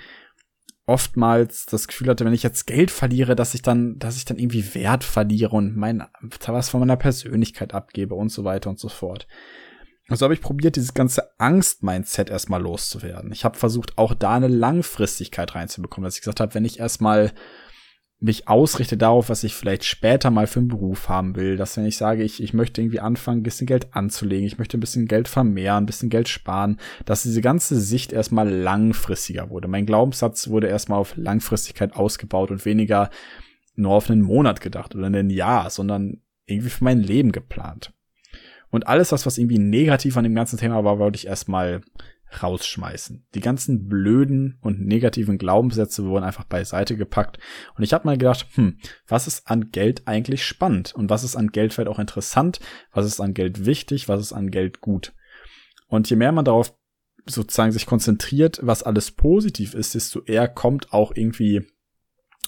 oftmals 0.87 1.65
das 1.65 1.87
Gefühl 1.87 2.09
hatte, 2.09 2.25
wenn 2.25 2.33
ich 2.33 2.43
jetzt 2.43 2.67
Geld 2.67 2.91
verliere, 2.91 3.35
dass 3.35 3.53
ich 3.53 3.61
dann, 3.61 3.97
dass 3.97 4.17
ich 4.17 4.25
dann 4.25 4.37
irgendwie 4.37 4.75
Wert 4.75 5.03
verliere 5.03 5.55
und 5.55 5.75
mein, 5.75 6.03
was 6.45 6.69
von 6.69 6.79
meiner 6.79 6.97
Persönlichkeit 6.97 7.73
abgebe 7.73 8.15
und 8.15 8.29
so 8.29 8.43
weiter 8.43 8.69
und 8.69 8.79
so 8.79 8.89
fort. 8.89 9.27
Also 10.07 10.23
habe 10.23 10.35
ich 10.35 10.41
probiert, 10.41 10.75
dieses 10.75 10.93
ganze 10.93 11.31
Angst-Mindset 11.39 12.29
erstmal 12.29 12.61
loszuwerden. 12.61 13.31
Ich 13.31 13.43
habe 13.43 13.57
versucht, 13.57 13.97
auch 13.97 14.13
da 14.13 14.35
eine 14.35 14.47
Langfristigkeit 14.47 15.55
reinzubekommen, 15.55 16.05
dass 16.05 16.15
ich 16.15 16.21
gesagt 16.21 16.39
habe, 16.39 16.53
wenn 16.53 16.65
ich 16.65 16.79
erstmal 16.79 17.33
mich 18.19 18.47
ausrichte 18.47 18.97
darauf, 18.97 19.29
was 19.29 19.43
ich 19.43 19.55
vielleicht 19.55 19.83
später 19.83 20.31
mal 20.31 20.47
für 20.47 20.59
einen 20.59 20.69
Beruf 20.69 21.09
haben 21.09 21.35
will, 21.35 21.57
dass 21.57 21.75
wenn 21.75 21.85
ich 21.85 21.97
sage, 21.97 22.23
ich, 22.23 22.41
ich 22.41 22.53
möchte 22.53 22.81
irgendwie 22.81 23.01
anfangen, 23.01 23.41
ein 23.41 23.43
bisschen 23.43 23.67
Geld 23.67 23.93
anzulegen, 23.93 24.47
ich 24.47 24.57
möchte 24.57 24.77
ein 24.77 24.79
bisschen 24.79 25.07
Geld 25.07 25.27
vermehren, 25.27 25.83
ein 25.83 25.85
bisschen 25.85 26.09
Geld 26.09 26.29
sparen, 26.29 26.79
dass 27.03 27.23
diese 27.23 27.41
ganze 27.41 27.79
Sicht 27.79 28.13
erstmal 28.13 28.49
langfristiger 28.49 29.49
wurde. 29.49 29.67
Mein 29.67 29.85
Glaubenssatz 29.85 30.47
wurde 30.47 30.67
erstmal 30.67 30.99
auf 30.99 31.15
Langfristigkeit 31.17 31.95
ausgebaut 31.95 32.51
und 32.51 32.63
weniger 32.65 33.09
nur 33.75 33.91
auf 33.91 34.09
einen 34.09 34.21
Monat 34.21 34.61
gedacht 34.61 34.95
oder 34.95 35.07
ein 35.07 35.29
Jahr, 35.29 35.69
sondern 35.69 36.21
irgendwie 36.45 36.69
für 36.69 36.83
mein 36.83 36.99
Leben 36.99 37.33
geplant. 37.33 37.91
Und 38.69 38.87
alles 38.87 39.09
das, 39.09 39.25
was 39.25 39.37
irgendwie 39.37 39.59
negativ 39.59 40.15
an 40.17 40.23
dem 40.23 40.35
ganzen 40.35 40.57
Thema 40.57 40.83
war, 40.83 40.99
wollte 40.99 41.17
ich 41.17 41.27
erstmal 41.27 41.81
rausschmeißen. 42.41 43.27
Die 43.33 43.39
ganzen 43.39 43.87
blöden 43.87 44.57
und 44.61 44.85
negativen 44.85 45.37
Glaubenssätze 45.37 46.05
wurden 46.05 46.23
einfach 46.23 46.45
beiseite 46.45 46.97
gepackt. 46.97 47.39
Und 47.75 47.83
ich 47.83 47.93
habe 47.93 48.05
mal 48.05 48.17
gedacht, 48.17 48.47
hm, 48.55 48.77
was 49.07 49.27
ist 49.27 49.47
an 49.47 49.71
Geld 49.71 50.07
eigentlich 50.07 50.45
spannend? 50.45 50.93
Und 50.93 51.09
was 51.09 51.23
ist 51.23 51.35
an 51.35 51.49
Geld 51.49 51.73
vielleicht 51.73 51.89
auch 51.89 51.99
interessant? 51.99 52.59
Was 52.91 53.05
ist 53.05 53.19
an 53.19 53.33
Geld 53.33 53.65
wichtig? 53.65 54.09
Was 54.09 54.21
ist 54.21 54.33
an 54.33 54.51
Geld 54.51 54.81
gut? 54.81 55.13
Und 55.87 56.09
je 56.09 56.15
mehr 56.15 56.31
man 56.31 56.45
darauf 56.45 56.75
sozusagen 57.25 57.71
sich 57.71 57.85
konzentriert, 57.85 58.59
was 58.61 58.83
alles 58.83 59.11
positiv 59.11 59.73
ist, 59.73 59.95
desto 59.95 60.23
eher 60.23 60.47
kommt 60.47 60.93
auch 60.93 61.11
irgendwie 61.15 61.65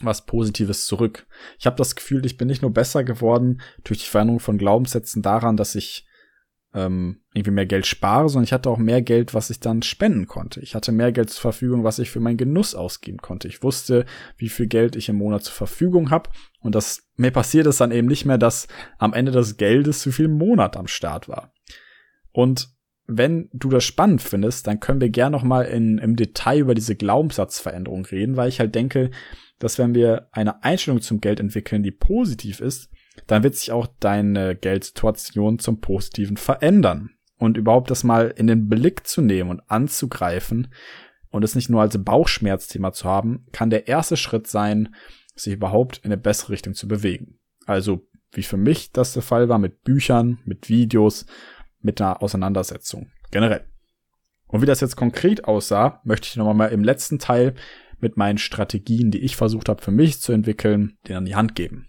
was 0.02 0.26
Positives 0.26 0.86
zurück. 0.86 1.26
Ich 1.58 1.66
habe 1.66 1.76
das 1.76 1.96
Gefühl, 1.96 2.26
ich 2.26 2.38
bin 2.38 2.48
nicht 2.48 2.62
nur 2.62 2.72
besser 2.72 3.04
geworden 3.04 3.62
durch 3.84 4.00
die 4.00 4.06
Veränderung 4.06 4.40
von 4.40 4.58
Glaubenssätzen 4.58 5.24
daran, 5.24 5.58
dass 5.58 5.74
ich 5.74 6.07
ähm, 6.78 7.22
irgendwie 7.34 7.52
mehr 7.52 7.66
Geld 7.66 7.88
spare, 7.88 8.30
sondern 8.30 8.44
ich 8.44 8.54
hatte 8.54 8.70
auch 8.70 8.78
mehr 8.78 9.02
Geld, 9.02 9.34
was 9.34 9.50
ich 9.50 9.60
dann 9.60 9.82
spenden 9.82 10.28
konnte. 10.28 10.60
Ich 10.62 10.76
hatte 10.76 10.92
mehr 10.92 11.12
Geld 11.12 11.32
zur 11.32 11.42
Verfügung, 11.42 11.84
was 11.84 11.98
ich 11.98 12.12
für 12.12 12.20
meinen 12.20 12.38
Genuss 12.38 12.76
ausgeben 12.76 13.18
konnte. 13.18 13.48
Ich 13.48 13.64
wusste, 13.64 14.06
wie 14.38 14.50
viel 14.50 14.68
Geld 14.68 14.96
ich 14.96 15.10
im 15.10 15.16
Monat 15.16 15.44
zur 15.44 15.56
Verfügung 15.56 16.12
habe. 16.12 16.30
Und 16.60 16.76
das 16.76 17.10
mir 17.16 17.32
passiert 17.32 17.66
es 17.66 17.78
dann 17.78 17.92
eben 17.92 18.08
nicht 18.08 18.26
mehr, 18.26 18.38
dass 18.38 18.68
am 19.00 19.14
Ende 19.14 19.32
des 19.32 19.58
Geldes 19.58 20.02
zu 20.02 20.12
viel 20.12 20.28
Monat 20.28 20.78
am 20.78 20.88
Start 20.88 21.28
war. 21.28 21.52
Und 22.32 22.70
wenn 23.08 23.50
du 23.54 23.70
das 23.70 23.84
spannend 23.84 24.22
findest, 24.22 24.68
dann 24.68 24.80
können 24.80 25.02
wir 25.02 25.10
gerne 25.10 25.36
noch 25.36 25.44
mal 25.44 25.64
in, 25.64 25.98
im 25.98 26.16
Detail 26.16 26.60
über 26.60 26.76
diese 26.76 26.96
Glaubenssatzveränderung 26.96 28.06
reden, 28.06 28.36
weil 28.36 28.50
ich 28.50 28.60
halt 28.60 28.76
denke, 28.76 29.10
dass 29.58 29.80
wenn 29.80 29.96
wir 29.96 30.28
eine 30.32 30.64
Einstellung 30.64 31.02
zum 31.02 31.22
Geld 31.22 31.40
entwickeln, 31.40 31.82
die 31.82 31.92
positiv 31.92 32.60
ist, 32.60 32.90
dann 33.26 33.44
wird 33.44 33.56
sich 33.56 33.72
auch 33.72 33.88
deine 34.00 34.56
Geldsituation 34.56 35.60
zum 35.60 35.82
Positiven 35.82 36.38
verändern. 36.38 37.12
Und 37.40 37.58
überhaupt 37.58 37.92
das 37.92 38.04
mal 38.04 38.34
in 38.36 38.48
den 38.48 38.68
Blick 38.68 39.06
zu 39.06 39.22
nehmen 39.22 39.50
und 39.50 39.62
anzugreifen 39.68 40.74
und 41.30 41.44
es 41.44 41.56
nicht 41.56 41.70
nur 41.70 41.82
als 41.82 42.04
Bauchschmerzthema 42.04 42.94
zu 42.94 43.06
haben, 43.08 43.46
kann 43.52 43.70
der 43.70 43.88
erste 43.88 44.18
Schritt 44.18 44.48
sein, 44.48 44.96
sich 45.36 45.54
überhaupt 45.54 46.00
in 46.00 46.06
eine 46.06 46.18
bessere 46.18 46.54
Richtung 46.54 46.74
zu 46.74 46.88
bewegen. 46.88 47.40
Also, 47.66 48.08
wie 48.32 48.44
für 48.44 48.58
mich 48.58 48.92
das 48.92 49.14
der 49.14 49.22
Fall 49.22 49.50
war 49.50 49.60
mit 49.60 49.84
Büchern, 49.84 50.40
mit 50.46 50.70
Videos, 50.70 51.26
mit 51.82 52.02
einer 52.02 52.22
Auseinandersetzung 52.24 53.12
generell. 53.32 53.66
Und 54.48 54.62
wie 54.62 54.66
das 54.66 54.82
jetzt 54.82 54.96
konkret 54.96 55.46
aussah, 55.46 56.02
möchte 56.04 56.28
ich 56.28 56.36
nochmal 56.38 56.54
mal 56.56 56.72
im 56.72 56.84
letzten 56.84 57.20
Teil 57.20 57.54
mit 58.00 58.18
meinen 58.18 58.38
Strategien, 58.38 59.12
die 59.12 59.20
ich 59.20 59.36
versucht 59.36 59.70
habe 59.70 59.82
für 59.82 59.92
mich 59.92 60.22
zu 60.22 60.32
entwickeln, 60.32 60.98
denen 61.08 61.18
an 61.18 61.26
die 61.26 61.36
Hand 61.36 61.56
geben. 61.56 61.87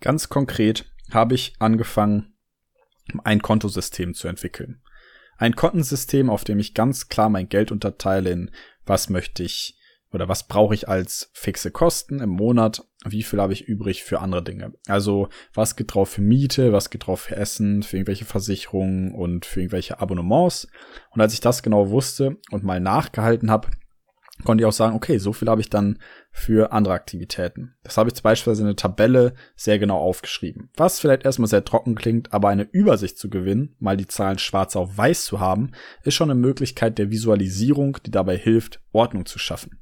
Ganz 0.00 0.28
konkret 0.28 0.86
habe 1.10 1.34
ich 1.34 1.54
angefangen, 1.58 2.34
ein 3.24 3.42
Kontosystem 3.42 4.14
zu 4.14 4.28
entwickeln. 4.28 4.82
Ein 5.36 5.56
Kontensystem, 5.56 6.30
auf 6.30 6.44
dem 6.44 6.58
ich 6.58 6.74
ganz 6.74 7.08
klar 7.08 7.28
mein 7.28 7.48
Geld 7.48 7.72
unterteile 7.72 8.30
in 8.30 8.50
was 8.84 9.08
möchte 9.08 9.42
ich 9.42 9.76
oder 10.12 10.28
was 10.28 10.48
brauche 10.48 10.74
ich 10.74 10.88
als 10.88 11.30
fixe 11.32 11.70
Kosten 11.70 12.20
im 12.20 12.30
Monat, 12.30 12.84
wie 13.04 13.22
viel 13.22 13.40
habe 13.40 13.52
ich 13.52 13.62
übrig 13.62 14.02
für 14.02 14.20
andere 14.20 14.42
Dinge. 14.42 14.72
Also 14.86 15.28
was 15.54 15.76
geht 15.76 15.94
drauf 15.94 16.10
für 16.10 16.20
Miete, 16.20 16.72
was 16.72 16.90
geht 16.90 17.06
drauf 17.06 17.20
für 17.20 17.36
Essen, 17.36 17.82
für 17.82 17.96
irgendwelche 17.96 18.24
Versicherungen 18.24 19.14
und 19.14 19.46
für 19.46 19.60
irgendwelche 19.60 20.00
Abonnements. 20.00 20.66
Und 21.10 21.20
als 21.20 21.32
ich 21.32 21.40
das 21.40 21.62
genau 21.62 21.90
wusste 21.90 22.38
und 22.50 22.64
mal 22.64 22.80
nachgehalten 22.80 23.50
habe, 23.50 23.70
konnte 24.44 24.62
ich 24.62 24.66
auch 24.66 24.72
sagen, 24.72 24.94
okay, 24.94 25.18
so 25.18 25.32
viel 25.32 25.48
habe 25.48 25.60
ich 25.60 25.70
dann 25.70 25.98
für 26.30 26.72
andere 26.72 26.94
Aktivitäten. 26.94 27.74
Das 27.82 27.96
habe 27.96 28.08
ich 28.08 28.14
zum 28.14 28.22
Beispiel 28.22 28.52
in 28.54 28.60
eine 28.60 28.76
Tabelle 28.76 29.34
sehr 29.56 29.78
genau 29.78 29.98
aufgeschrieben. 29.98 30.70
Was 30.76 31.00
vielleicht 31.00 31.24
erstmal 31.24 31.48
sehr 31.48 31.64
trocken 31.64 31.94
klingt, 31.94 32.32
aber 32.32 32.48
eine 32.48 32.62
Übersicht 32.62 33.18
zu 33.18 33.30
gewinnen, 33.30 33.76
mal 33.78 33.96
die 33.96 34.06
Zahlen 34.06 34.38
schwarz 34.38 34.76
auf 34.76 34.96
weiß 34.96 35.24
zu 35.24 35.40
haben, 35.40 35.72
ist 36.02 36.14
schon 36.14 36.30
eine 36.30 36.40
Möglichkeit 36.40 36.98
der 36.98 37.10
Visualisierung, 37.10 37.98
die 38.04 38.10
dabei 38.10 38.36
hilft, 38.36 38.80
Ordnung 38.92 39.26
zu 39.26 39.38
schaffen. 39.38 39.80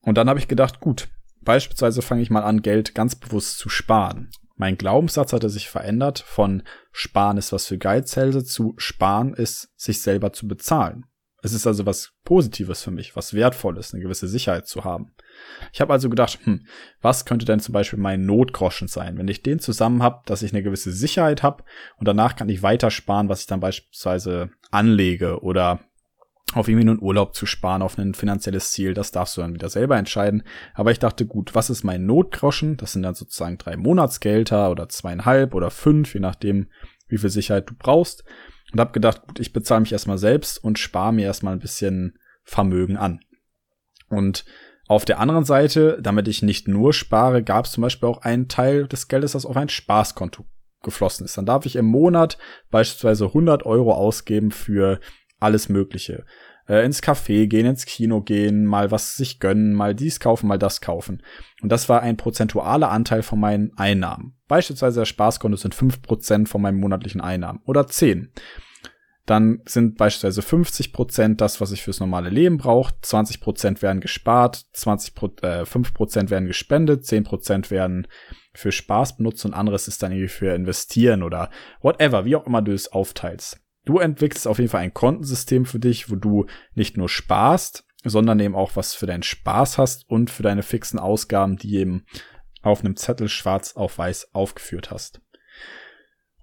Und 0.00 0.18
dann 0.18 0.28
habe 0.28 0.38
ich 0.38 0.48
gedacht, 0.48 0.80
gut, 0.80 1.08
beispielsweise 1.40 2.02
fange 2.02 2.22
ich 2.22 2.30
mal 2.30 2.42
an, 2.42 2.62
Geld 2.62 2.94
ganz 2.94 3.14
bewusst 3.16 3.58
zu 3.58 3.68
sparen. 3.68 4.30
Mein 4.56 4.78
Glaubenssatz 4.78 5.32
hatte 5.32 5.50
sich 5.50 5.68
verändert 5.68 6.18
von 6.18 6.62
Sparen 6.90 7.36
ist 7.36 7.52
was 7.52 7.66
für 7.66 7.76
Geizhälse 7.76 8.42
zu 8.42 8.74
Sparen 8.78 9.34
ist 9.34 9.68
sich 9.76 10.00
selber 10.00 10.32
zu 10.32 10.48
bezahlen. 10.48 11.04
Es 11.46 11.52
ist 11.52 11.64
also 11.64 11.86
was 11.86 12.12
Positives 12.24 12.82
für 12.82 12.90
mich, 12.90 13.14
was 13.14 13.32
Wertvolles, 13.32 13.94
eine 13.94 14.02
gewisse 14.02 14.26
Sicherheit 14.26 14.66
zu 14.66 14.82
haben. 14.82 15.12
Ich 15.72 15.80
habe 15.80 15.92
also 15.92 16.10
gedacht, 16.10 16.40
hm, 16.42 16.66
was 17.00 17.24
könnte 17.24 17.46
denn 17.46 17.60
zum 17.60 17.72
Beispiel 17.72 18.00
mein 18.00 18.26
Notgroschen 18.26 18.88
sein, 18.88 19.16
wenn 19.16 19.28
ich 19.28 19.44
den 19.44 19.60
zusammen 19.60 20.02
habe, 20.02 20.22
dass 20.26 20.42
ich 20.42 20.52
eine 20.52 20.64
gewisse 20.64 20.90
Sicherheit 20.90 21.44
habe 21.44 21.62
und 21.98 22.08
danach 22.08 22.34
kann 22.34 22.48
ich 22.48 22.64
weiter 22.64 22.90
sparen, 22.90 23.28
was 23.28 23.42
ich 23.42 23.46
dann 23.46 23.60
beispielsweise 23.60 24.50
anlege 24.72 25.40
oder 25.40 25.78
auf 26.52 26.66
irgendwie 26.66 26.88
einen 26.88 27.00
Urlaub 27.00 27.32
zu 27.36 27.46
sparen, 27.46 27.82
auf 27.82 27.96
ein 27.96 28.14
finanzielles 28.14 28.72
Ziel, 28.72 28.92
das 28.92 29.12
darfst 29.12 29.36
du 29.36 29.40
dann 29.40 29.54
wieder 29.54 29.68
selber 29.68 29.96
entscheiden. 29.96 30.42
Aber 30.74 30.90
ich 30.90 30.98
dachte, 30.98 31.26
gut, 31.26 31.54
was 31.54 31.70
ist 31.70 31.84
mein 31.84 32.06
Notgroschen? 32.06 32.76
Das 32.76 32.92
sind 32.92 33.04
dann 33.04 33.14
sozusagen 33.14 33.58
drei 33.58 33.76
Monatsgelder 33.76 34.68
oder 34.72 34.88
zweieinhalb 34.88 35.54
oder 35.54 35.70
fünf, 35.70 36.12
je 36.12 36.20
nachdem, 36.20 36.66
wie 37.06 37.18
viel 37.18 37.30
Sicherheit 37.30 37.70
du 37.70 37.74
brauchst 37.78 38.24
und 38.76 38.80
habe 38.80 38.92
gedacht, 38.92 39.22
gut, 39.22 39.40
ich 39.40 39.54
bezahle 39.54 39.80
mich 39.80 39.92
erstmal 39.92 40.18
selbst 40.18 40.62
und 40.62 40.78
spare 40.78 41.10
mir 41.10 41.24
erstmal 41.24 41.54
ein 41.54 41.60
bisschen 41.60 42.18
Vermögen 42.44 42.98
an. 42.98 43.20
Und 44.10 44.44
auf 44.86 45.06
der 45.06 45.18
anderen 45.18 45.46
Seite, 45.46 45.98
damit 46.02 46.28
ich 46.28 46.42
nicht 46.42 46.68
nur 46.68 46.92
spare, 46.92 47.42
gab 47.42 47.64
es 47.64 47.72
zum 47.72 47.80
Beispiel 47.80 48.06
auch 48.06 48.20
einen 48.20 48.48
Teil 48.48 48.86
des 48.86 49.08
Geldes, 49.08 49.32
das 49.32 49.46
auf 49.46 49.56
ein 49.56 49.70
Spaßkonto 49.70 50.44
geflossen 50.82 51.24
ist. 51.24 51.38
Dann 51.38 51.46
darf 51.46 51.64
ich 51.64 51.74
im 51.76 51.86
Monat 51.86 52.36
beispielsweise 52.70 53.24
100 53.28 53.64
Euro 53.64 53.94
ausgeben 53.94 54.50
für 54.50 55.00
alles 55.40 55.70
Mögliche 55.70 56.26
äh, 56.68 56.84
ins 56.84 57.02
Café 57.02 57.46
gehen, 57.46 57.64
ins 57.64 57.86
Kino 57.86 58.20
gehen, 58.20 58.66
mal 58.66 58.90
was 58.90 59.16
sich 59.16 59.40
gönnen, 59.40 59.72
mal 59.72 59.94
dies 59.94 60.20
kaufen, 60.20 60.48
mal 60.48 60.58
das 60.58 60.82
kaufen. 60.82 61.22
Und 61.62 61.72
das 61.72 61.88
war 61.88 62.02
ein 62.02 62.18
prozentualer 62.18 62.90
Anteil 62.90 63.22
von 63.22 63.40
meinen 63.40 63.72
Einnahmen. 63.78 64.36
Beispielsweise 64.48 65.00
der 65.00 65.06
Spaßkonto 65.06 65.56
sind 65.56 65.74
fünf 65.74 66.02
Prozent 66.02 66.50
von 66.50 66.60
meinen 66.60 66.78
monatlichen 66.78 67.22
Einnahmen 67.22 67.60
oder 67.64 67.86
zehn. 67.86 68.32
Dann 69.26 69.60
sind 69.66 69.98
beispielsweise 69.98 70.40
50 70.40 70.92
Prozent 70.92 71.40
das, 71.40 71.60
was 71.60 71.72
ich 71.72 71.82
fürs 71.82 71.98
normale 71.98 72.30
Leben 72.30 72.58
brauche, 72.58 72.94
20 73.02 73.40
Prozent 73.40 73.82
werden 73.82 74.00
gespart, 74.00 74.64
20 74.72 75.14
äh, 75.42 75.66
5 75.66 75.94
Prozent 75.94 76.30
werden 76.30 76.46
gespendet, 76.46 77.04
10 77.04 77.24
Prozent 77.24 77.70
werden 77.72 78.06
für 78.54 78.70
Spaß 78.70 79.16
benutzt 79.16 79.44
und 79.44 79.52
anderes 79.52 79.88
ist 79.88 80.02
dann 80.02 80.12
irgendwie 80.12 80.28
für 80.28 80.54
investieren 80.54 81.24
oder 81.24 81.50
whatever, 81.80 82.24
wie 82.24 82.36
auch 82.36 82.46
immer 82.46 82.62
du 82.62 82.72
es 82.72 82.90
aufteilst. 82.90 83.60
Du 83.84 83.98
entwickelst 83.98 84.46
auf 84.46 84.58
jeden 84.58 84.70
Fall 84.70 84.82
ein 84.82 84.94
Kontensystem 84.94 85.66
für 85.66 85.80
dich, 85.80 86.10
wo 86.10 86.16
du 86.16 86.46
nicht 86.74 86.96
nur 86.96 87.08
sparst, 87.08 87.84
sondern 88.04 88.38
eben 88.38 88.54
auch 88.54 88.76
was 88.76 88.94
für 88.94 89.06
deinen 89.06 89.24
Spaß 89.24 89.78
hast 89.78 90.08
und 90.08 90.30
für 90.30 90.44
deine 90.44 90.62
fixen 90.62 90.98
Ausgaben, 90.98 91.56
die 91.56 91.76
eben 91.76 92.04
auf 92.62 92.80
einem 92.80 92.96
Zettel 92.96 93.28
schwarz 93.28 93.74
auf 93.76 93.98
weiß 93.98 94.34
aufgeführt 94.34 94.90
hast. 94.90 95.20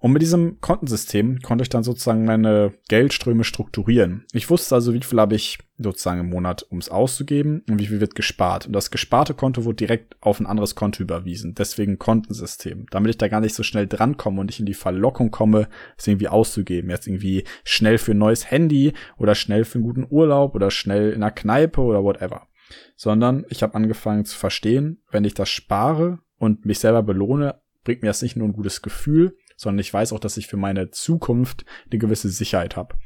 Und 0.04 0.12
mit 0.12 0.20
diesem 0.20 0.60
Kontensystem 0.60 1.40
konnte 1.40 1.62
ich 1.62 1.70
dann 1.70 1.82
sozusagen 1.82 2.26
meine 2.26 2.74
Geldströme 2.90 3.42
strukturieren. 3.42 4.26
Ich 4.34 4.50
wusste 4.50 4.74
also, 4.74 4.92
wie 4.92 5.00
viel 5.00 5.18
habe 5.18 5.34
ich 5.34 5.56
sozusagen 5.78 6.20
im 6.20 6.28
Monat, 6.28 6.62
um 6.68 6.76
es 6.76 6.90
auszugeben 6.90 7.62
und 7.70 7.78
wie 7.78 7.86
viel 7.86 8.02
wird 8.02 8.14
gespart. 8.14 8.66
Und 8.66 8.74
das 8.74 8.90
gesparte 8.90 9.32
Konto 9.32 9.64
wurde 9.64 9.76
direkt 9.76 10.18
auf 10.20 10.40
ein 10.40 10.46
anderes 10.46 10.74
Konto 10.74 11.02
überwiesen. 11.02 11.54
Deswegen 11.54 11.98
Kontensystem. 11.98 12.84
Damit 12.90 13.12
ich 13.12 13.16
da 13.16 13.28
gar 13.28 13.40
nicht 13.40 13.54
so 13.54 13.62
schnell 13.62 13.86
drankomme 13.86 14.40
und 14.40 14.48
nicht 14.48 14.60
in 14.60 14.66
die 14.66 14.74
Verlockung 14.74 15.30
komme, 15.30 15.70
es 15.96 16.06
irgendwie 16.06 16.28
auszugeben. 16.28 16.90
Jetzt 16.90 17.06
irgendwie 17.06 17.44
schnell 17.64 17.96
für 17.96 18.10
ein 18.10 18.18
neues 18.18 18.50
Handy 18.50 18.92
oder 19.16 19.34
schnell 19.34 19.64
für 19.64 19.78
einen 19.78 19.86
guten 19.86 20.06
Urlaub 20.10 20.54
oder 20.54 20.70
schnell 20.70 21.12
in 21.12 21.22
einer 21.22 21.32
Kneipe 21.32 21.80
oder 21.80 22.04
whatever. 22.04 22.46
Sondern 22.94 23.46
ich 23.48 23.62
habe 23.62 23.74
angefangen 23.74 24.26
zu 24.26 24.36
verstehen, 24.36 25.02
wenn 25.10 25.24
ich 25.24 25.32
das 25.32 25.48
spare 25.48 26.18
und 26.36 26.66
mich 26.66 26.78
selber 26.78 27.02
belohne, 27.02 27.54
bringt 27.84 28.02
mir 28.02 28.08
das 28.08 28.20
nicht 28.20 28.36
nur 28.36 28.46
ein 28.46 28.52
gutes 28.52 28.82
Gefühl, 28.82 29.34
sondern 29.56 29.80
ich 29.80 29.92
weiß 29.92 30.12
auch, 30.12 30.18
dass 30.18 30.36
ich 30.36 30.46
für 30.46 30.56
meine 30.56 30.90
Zukunft 30.90 31.64
eine 31.90 31.98
gewisse 31.98 32.28
Sicherheit 32.28 32.76
habe. 32.76 32.96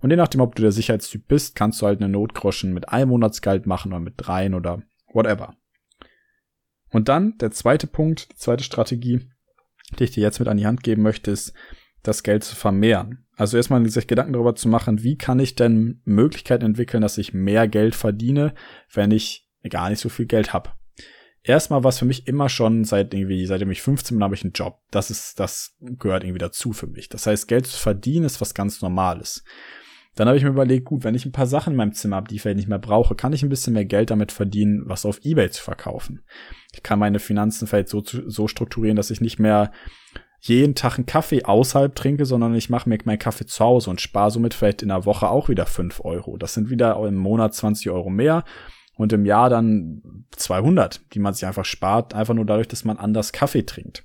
Und 0.00 0.10
je 0.10 0.16
nachdem, 0.16 0.40
ob 0.40 0.54
du 0.54 0.62
der 0.62 0.72
Sicherheitstyp 0.72 1.28
bist, 1.28 1.54
kannst 1.54 1.80
du 1.80 1.86
halt 1.86 2.00
eine 2.00 2.10
Notgroschen 2.10 2.72
mit 2.72 2.88
einem 2.88 3.10
Monatsgehalt 3.10 3.66
machen 3.66 3.92
oder 3.92 4.00
mit 4.00 4.14
dreien 4.16 4.54
oder 4.54 4.82
whatever. 5.12 5.54
Und 6.90 7.08
dann 7.08 7.36
der 7.38 7.50
zweite 7.50 7.86
Punkt, 7.86 8.32
die 8.32 8.36
zweite 8.36 8.64
Strategie, 8.64 9.28
die 9.98 10.04
ich 10.04 10.10
dir 10.12 10.22
jetzt 10.22 10.38
mit 10.38 10.48
an 10.48 10.56
die 10.56 10.66
Hand 10.66 10.82
geben 10.82 11.02
möchte, 11.02 11.30
ist, 11.30 11.52
das 12.02 12.22
Geld 12.22 12.44
zu 12.44 12.54
vermehren. 12.54 13.26
Also 13.36 13.56
erstmal 13.56 13.86
sich 13.88 14.06
Gedanken 14.06 14.32
darüber 14.32 14.54
zu 14.54 14.68
machen, 14.68 15.02
wie 15.02 15.18
kann 15.18 15.40
ich 15.40 15.56
denn 15.56 16.00
Möglichkeiten 16.04 16.64
entwickeln, 16.64 17.02
dass 17.02 17.18
ich 17.18 17.34
mehr 17.34 17.68
Geld 17.68 17.94
verdiene, 17.94 18.54
wenn 18.92 19.10
ich 19.10 19.48
gar 19.68 19.90
nicht 19.90 20.00
so 20.00 20.08
viel 20.08 20.26
Geld 20.26 20.52
habe 20.52 20.70
erstmal 21.48 21.84
was 21.84 21.98
für 21.98 22.04
mich 22.04 22.26
immer 22.26 22.48
schon 22.48 22.84
seit 22.84 23.14
irgendwie, 23.14 23.46
seitdem 23.46 23.70
ich 23.70 23.82
15 23.82 24.16
bin, 24.16 24.24
habe 24.24 24.34
ich 24.34 24.44
einen 24.44 24.52
Job. 24.52 24.78
Das 24.90 25.10
ist, 25.10 25.40
das 25.40 25.76
gehört 25.80 26.24
irgendwie 26.24 26.38
dazu 26.38 26.72
für 26.72 26.86
mich. 26.86 27.08
Das 27.08 27.26
heißt, 27.26 27.48
Geld 27.48 27.66
zu 27.66 27.78
verdienen 27.78 28.26
ist 28.26 28.40
was 28.40 28.54
ganz 28.54 28.82
Normales. 28.82 29.44
Dann 30.14 30.26
habe 30.26 30.36
ich 30.36 30.42
mir 30.42 30.50
überlegt, 30.50 30.84
gut, 30.84 31.04
wenn 31.04 31.14
ich 31.14 31.24
ein 31.24 31.32
paar 31.32 31.46
Sachen 31.46 31.72
in 31.72 31.76
meinem 31.76 31.92
Zimmer 31.92 32.16
habe, 32.16 32.28
die 32.28 32.36
ich 32.36 32.42
vielleicht 32.42 32.56
nicht 32.56 32.68
mehr 32.68 32.78
brauche, 32.78 33.14
kann 33.14 33.32
ich 33.32 33.42
ein 33.42 33.48
bisschen 33.48 33.72
mehr 33.72 33.84
Geld 33.84 34.10
damit 34.10 34.32
verdienen, 34.32 34.82
was 34.86 35.06
auf 35.06 35.24
Ebay 35.24 35.50
zu 35.50 35.62
verkaufen. 35.62 36.24
Ich 36.72 36.82
kann 36.82 36.98
meine 36.98 37.20
Finanzen 37.20 37.66
vielleicht 37.66 37.88
so, 37.88 38.02
so 38.04 38.48
strukturieren, 38.48 38.96
dass 38.96 39.10
ich 39.10 39.20
nicht 39.20 39.38
mehr 39.38 39.70
jeden 40.40 40.74
Tag 40.74 40.96
einen 40.96 41.06
Kaffee 41.06 41.44
außerhalb 41.44 41.94
trinke, 41.94 42.24
sondern 42.24 42.54
ich 42.54 42.68
mache 42.68 42.88
mir 42.88 42.98
meinen 43.04 43.18
Kaffee 43.18 43.46
zu 43.46 43.64
Hause 43.64 43.90
und 43.90 44.00
spare 44.00 44.30
somit 44.30 44.54
vielleicht 44.54 44.82
in 44.82 44.88
der 44.88 45.04
Woche 45.04 45.28
auch 45.28 45.48
wieder 45.48 45.66
fünf 45.66 46.00
Euro. 46.04 46.36
Das 46.36 46.54
sind 46.54 46.70
wieder 46.70 46.96
im 47.06 47.16
Monat 47.16 47.54
20 47.54 47.90
Euro 47.90 48.10
mehr 48.10 48.44
und 48.98 49.12
im 49.12 49.24
Jahr 49.24 49.48
dann 49.48 50.26
200, 50.32 51.14
die 51.14 51.20
man 51.20 51.32
sich 51.32 51.46
einfach 51.46 51.64
spart, 51.64 52.14
einfach 52.14 52.34
nur 52.34 52.44
dadurch, 52.44 52.68
dass 52.68 52.84
man 52.84 52.98
anders 52.98 53.32
Kaffee 53.32 53.62
trinkt 53.62 54.04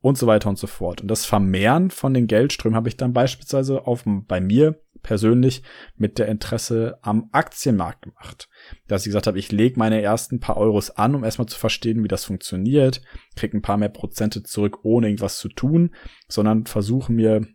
und 0.00 0.16
so 0.16 0.26
weiter 0.26 0.48
und 0.48 0.58
so 0.58 0.66
fort. 0.66 1.02
Und 1.02 1.08
das 1.08 1.26
Vermehren 1.26 1.90
von 1.90 2.14
den 2.14 2.26
Geldströmen 2.26 2.74
habe 2.74 2.88
ich 2.88 2.96
dann 2.96 3.12
beispielsweise 3.12 3.86
auf, 3.86 4.02
bei 4.06 4.40
mir 4.40 4.80
persönlich 5.02 5.62
mit 5.96 6.18
der 6.18 6.28
Interesse 6.28 6.98
am 7.02 7.28
Aktienmarkt 7.32 8.02
gemacht. 8.02 8.48
Dass 8.88 9.02
ich 9.02 9.10
gesagt 9.10 9.26
habe, 9.26 9.38
ich 9.38 9.52
lege 9.52 9.78
meine 9.78 10.00
ersten 10.00 10.40
paar 10.40 10.56
Euros 10.56 10.90
an, 10.90 11.14
um 11.14 11.22
erstmal 11.22 11.48
zu 11.48 11.58
verstehen, 11.58 12.02
wie 12.02 12.08
das 12.08 12.24
funktioniert, 12.24 13.02
krieg 13.36 13.52
ein 13.52 13.62
paar 13.62 13.76
mehr 13.76 13.88
Prozente 13.90 14.42
zurück, 14.42 14.78
ohne 14.84 15.08
irgendwas 15.08 15.38
zu 15.38 15.48
tun, 15.48 15.94
sondern 16.28 16.64
versuche 16.64 17.12
mir 17.12 17.46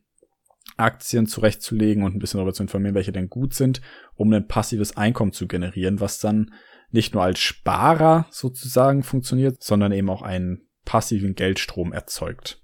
Aktien 0.77 1.25
zurechtzulegen 1.25 2.03
und 2.03 2.15
ein 2.15 2.19
bisschen 2.19 2.37
darüber 2.37 2.53
zu 2.53 2.63
informieren, 2.63 2.95
welche 2.95 3.11
denn 3.11 3.29
gut 3.29 3.53
sind, 3.53 3.81
um 4.15 4.31
ein 4.33 4.47
passives 4.47 4.97
Einkommen 4.97 5.31
zu 5.31 5.47
generieren, 5.47 5.99
was 5.99 6.19
dann 6.19 6.51
nicht 6.95 7.13
nur 7.13 7.23
als 7.23 7.39
Sparer 7.39 8.25
sozusagen 8.31 9.03
funktioniert, 9.03 9.63
sondern 9.63 9.91
eben 9.91 10.09
auch 10.09 10.23
einen 10.23 10.67
passiven 10.85 11.35
Geldstrom 11.35 11.93
erzeugt. 11.93 12.61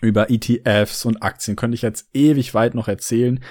Über 0.00 0.30
ETFs 0.30 1.04
und 1.04 1.22
Aktien 1.22 1.56
könnte 1.56 1.74
ich 1.74 1.82
jetzt 1.82 2.08
ewig 2.14 2.54
weit 2.54 2.74
noch 2.74 2.88
erzählen. 2.88 3.42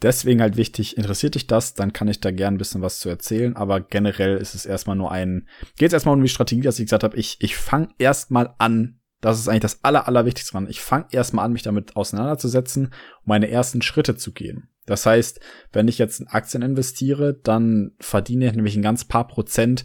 Deswegen 0.00 0.40
halt 0.40 0.56
wichtig, 0.56 0.96
interessiert 0.96 1.36
dich 1.36 1.46
das, 1.46 1.74
dann 1.74 1.92
kann 1.92 2.08
ich 2.08 2.20
da 2.20 2.32
gern 2.32 2.54
ein 2.54 2.58
bisschen 2.58 2.82
was 2.82 2.98
zu 2.98 3.08
erzählen. 3.08 3.54
Aber 3.54 3.80
generell 3.80 4.36
ist 4.36 4.54
es 4.54 4.66
erstmal 4.66 4.96
nur 4.96 5.12
ein, 5.12 5.48
geht 5.76 5.88
es 5.88 5.92
erstmal 5.92 6.16
um 6.16 6.22
die 6.22 6.28
Strategie, 6.28 6.62
dass 6.62 6.78
ich 6.78 6.86
gesagt 6.86 7.04
habe, 7.04 7.16
ich, 7.16 7.36
ich 7.40 7.56
fange 7.56 7.90
erstmal 7.98 8.54
an, 8.58 9.00
das 9.20 9.38
ist 9.38 9.48
eigentlich 9.48 9.60
das 9.60 9.84
Aller, 9.84 10.08
Allerwichtigste 10.08 10.52
dran. 10.52 10.66
Ich 10.68 10.80
fange 10.80 11.06
erstmal 11.12 11.44
an, 11.44 11.52
mich 11.52 11.62
damit 11.62 11.94
auseinanderzusetzen, 11.94 12.86
um 12.86 12.92
meine 13.26 13.48
ersten 13.48 13.80
Schritte 13.80 14.16
zu 14.16 14.32
gehen. 14.32 14.71
Das 14.86 15.06
heißt, 15.06 15.40
wenn 15.72 15.88
ich 15.88 15.98
jetzt 15.98 16.20
in 16.20 16.26
Aktien 16.26 16.62
investiere, 16.62 17.34
dann 17.34 17.92
verdiene 18.00 18.46
ich 18.46 18.54
nämlich 18.54 18.76
ein 18.76 18.82
ganz 18.82 19.04
paar 19.04 19.28
Prozent 19.28 19.84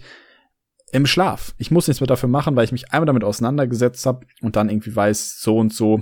im 0.91 1.05
Schlaf. 1.05 1.53
Ich 1.57 1.71
muss 1.71 1.87
nichts 1.87 2.01
mehr 2.01 2.07
dafür 2.07 2.29
machen, 2.29 2.55
weil 2.55 2.65
ich 2.65 2.71
mich 2.71 2.91
einmal 2.91 3.05
damit 3.05 3.23
auseinandergesetzt 3.23 4.05
habe 4.05 4.25
und 4.41 4.55
dann 4.55 4.69
irgendwie 4.69 4.95
weiß, 4.95 5.39
so 5.39 5.57
und 5.57 5.73
so 5.73 6.01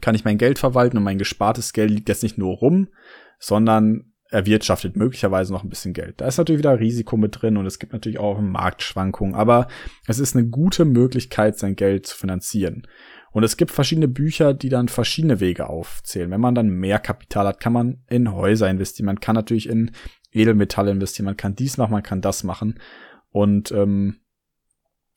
kann 0.00 0.14
ich 0.14 0.24
mein 0.24 0.38
Geld 0.38 0.58
verwalten 0.58 0.96
und 0.96 1.04
mein 1.04 1.18
gespartes 1.18 1.72
Geld 1.72 1.90
liegt 1.90 2.08
jetzt 2.08 2.22
nicht 2.22 2.38
nur 2.38 2.56
rum, 2.56 2.88
sondern 3.38 4.12
erwirtschaftet 4.30 4.96
möglicherweise 4.96 5.52
noch 5.52 5.64
ein 5.64 5.70
bisschen 5.70 5.94
Geld. 5.94 6.20
Da 6.20 6.26
ist 6.26 6.38
natürlich 6.38 6.58
wieder 6.58 6.78
Risiko 6.78 7.16
mit 7.16 7.40
drin 7.40 7.56
und 7.56 7.66
es 7.66 7.78
gibt 7.78 7.92
natürlich 7.92 8.18
auch 8.18 8.40
Marktschwankungen, 8.40 9.34
aber 9.34 9.68
es 10.06 10.18
ist 10.18 10.36
eine 10.36 10.46
gute 10.48 10.84
Möglichkeit, 10.84 11.58
sein 11.58 11.76
Geld 11.76 12.06
zu 12.06 12.16
finanzieren. 12.16 12.86
Und 13.32 13.44
es 13.44 13.56
gibt 13.56 13.70
verschiedene 13.70 14.08
Bücher, 14.08 14.54
die 14.54 14.68
dann 14.68 14.88
verschiedene 14.88 15.40
Wege 15.40 15.68
aufzählen. 15.68 16.30
Wenn 16.30 16.40
man 16.40 16.54
dann 16.54 16.68
mehr 16.68 16.98
Kapital 16.98 17.46
hat, 17.46 17.60
kann 17.60 17.72
man 17.72 18.02
in 18.08 18.32
Häuser 18.32 18.68
investieren, 18.70 19.06
man 19.06 19.20
kann 19.20 19.34
natürlich 19.34 19.68
in 19.68 19.90
Edelmetalle 20.32 20.90
investieren, 20.90 21.26
man 21.26 21.36
kann 21.36 21.54
dies 21.54 21.76
machen, 21.76 21.92
man 21.92 22.02
kann 22.02 22.20
das 22.20 22.44
machen. 22.44 22.78
Und 23.30 23.70
ähm, 23.72 24.20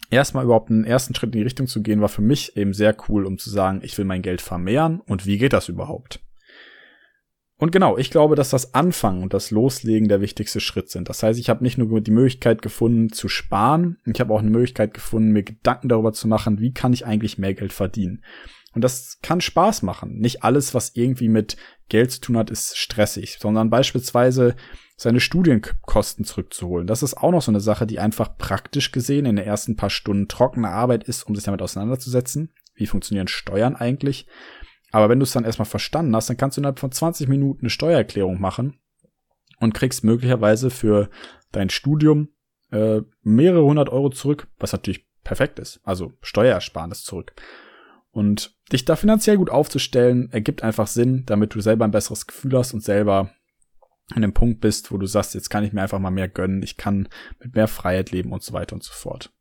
erstmal 0.10 0.46
überhaupt 0.46 0.70
einen 0.70 0.84
ersten 0.84 1.16
Schritt 1.16 1.34
in 1.34 1.40
die 1.40 1.44
Richtung 1.44 1.68
zu 1.68 1.82
gehen, 1.82 2.02
war 2.02 2.10
für 2.10 2.22
mich 2.22 2.58
eben 2.58 2.74
sehr 2.74 2.96
cool, 3.08 3.26
um 3.26 3.38
zu 3.38 3.50
sagen, 3.50 3.82
ich 3.84 3.98
will 3.98 4.06
mein 4.06 4.22
Geld 4.22 4.42
vermehren 4.42 5.00
und 5.00 5.26
wie 5.26 5.38
geht 5.38 5.54
das 5.54 5.70
überhaupt? 5.70 6.20
Und 7.62 7.72
genau, 7.72 7.96
ich 7.96 8.10
glaube, 8.10 8.36
dass 8.36 8.50
das 8.50 8.74
Anfangen 8.74 9.22
und 9.22 9.36
das 9.36 9.52
Loslegen 9.52 10.08
der 10.08 10.20
wichtigste 10.20 10.60
Schritt 10.60 10.90
sind. 10.90 11.10
Das 11.10 11.22
heißt, 11.22 11.40
ich 11.40 11.48
habe 11.48 11.64
nicht 11.64 11.78
nur 11.78 12.02
die 12.02 12.10
Möglichkeit 12.10 12.64
gefunden 12.64 13.12
zu 13.12 13.30
sparen, 13.30 14.00
ich 14.04 14.20
habe 14.20 14.34
auch 14.34 14.40
eine 14.40 14.50
Möglichkeit 14.50 14.96
gefunden, 14.96 15.30
mir 15.30 15.44
Gedanken 15.44 15.88
darüber 15.88 16.12
zu 16.12 16.28
machen, 16.28 16.60
wie 16.60 16.74
kann 16.74 16.92
ich 16.92 17.06
eigentlich 17.06 17.38
mehr 17.38 17.54
Geld 17.54 17.72
verdienen. 17.72 18.24
Und 18.74 18.84
das 18.84 19.20
kann 19.22 19.42
Spaß 19.42 19.84
machen. 19.84 20.18
Nicht 20.18 20.44
alles, 20.44 20.74
was 20.74 20.96
irgendwie 20.96 21.30
mit 21.30 21.56
Geld 21.88 22.10
zu 22.10 22.22
tun 22.22 22.38
hat, 22.38 22.50
ist 22.50 22.80
stressig, 22.80 23.38
sondern 23.40 23.70
beispielsweise 23.70 24.56
seine 24.98 25.20
Studienkosten 25.20 26.26
zurückzuholen. 26.26 26.88
Das 26.88 27.04
ist 27.04 27.16
auch 27.16 27.32
noch 27.32 27.44
so 27.44 27.52
eine 27.52 27.62
Sache, 27.62 27.86
die 27.86 28.00
einfach 28.00 28.40
praktisch 28.40 28.92
gesehen 28.92 29.28
in 29.28 29.36
den 29.36 29.46
ersten 29.46 29.76
paar 29.76 29.92
Stunden 29.92 30.28
trockene 30.28 30.70
Arbeit 30.70 31.04
ist, 31.04 31.28
um 31.28 31.36
sich 31.36 31.44
damit 31.44 31.62
auseinanderzusetzen. 31.62 32.56
Wie 32.74 32.88
funktionieren 32.88 33.28
Steuern 33.28 33.76
eigentlich? 33.76 34.26
Aber 34.92 35.10
wenn 35.10 35.20
du 35.20 35.24
es 35.24 35.32
dann 35.32 35.46
erstmal 35.46 35.66
verstanden 35.66 36.16
hast, 36.16 36.30
dann 36.30 36.38
kannst 36.38 36.58
du 36.58 36.62
innerhalb 36.62 36.80
von 36.80 36.92
20 36.92 37.28
Minuten 37.28 37.62
eine 37.62 37.70
Steuererklärung 37.70 38.40
machen 38.40 38.80
und 39.60 39.74
kriegst 39.74 40.04
möglicherweise 40.04 40.70
für 40.70 41.10
dein 41.52 41.70
Studium 41.70 42.30
äh, 42.72 43.02
mehrere 43.24 43.64
hundert 43.64 43.90
Euro 43.90 44.10
zurück, 44.10 44.48
was 44.60 44.72
natürlich 44.72 45.08
perfekt 45.24 45.60
ist. 45.60 45.80
Also 45.84 46.14
Steuerersparnis 46.22 47.04
zurück. 47.04 47.34
Und 48.12 48.58
dich 48.72 48.84
da 48.84 48.96
finanziell 48.96 49.38
gut 49.38 49.50
aufzustellen, 49.50 50.30
ergibt 50.32 50.64
einfach 50.64 50.88
Sinn, 50.88 51.24
damit 51.26 51.56
du 51.56 51.62
selber 51.62 51.86
ein 51.86 51.92
besseres 51.92 52.28
Gefühl 52.28 52.58
hast 52.58 52.74
und 52.74 52.84
selber 52.84 53.32
an 54.14 54.22
dem 54.22 54.34
Punkt 54.34 54.60
bist, 54.60 54.92
wo 54.92 54.98
du 54.98 55.06
sagst, 55.06 55.34
jetzt 55.34 55.50
kann 55.50 55.64
ich 55.64 55.72
mir 55.72 55.82
einfach 55.82 56.00
mal 56.00 56.12
mehr 56.12 56.28
gönnen, 56.28 56.64
ich 56.64 56.76
kann 56.76 57.08
mit 57.40 57.56
mehr 57.56 57.70
Freiheit 57.70 58.12
leben 58.12 58.34
und 58.34 58.44
so 58.44 58.52
weiter 58.52 58.74
und 58.74 58.84
so 58.84 58.92
fort. 58.92 59.32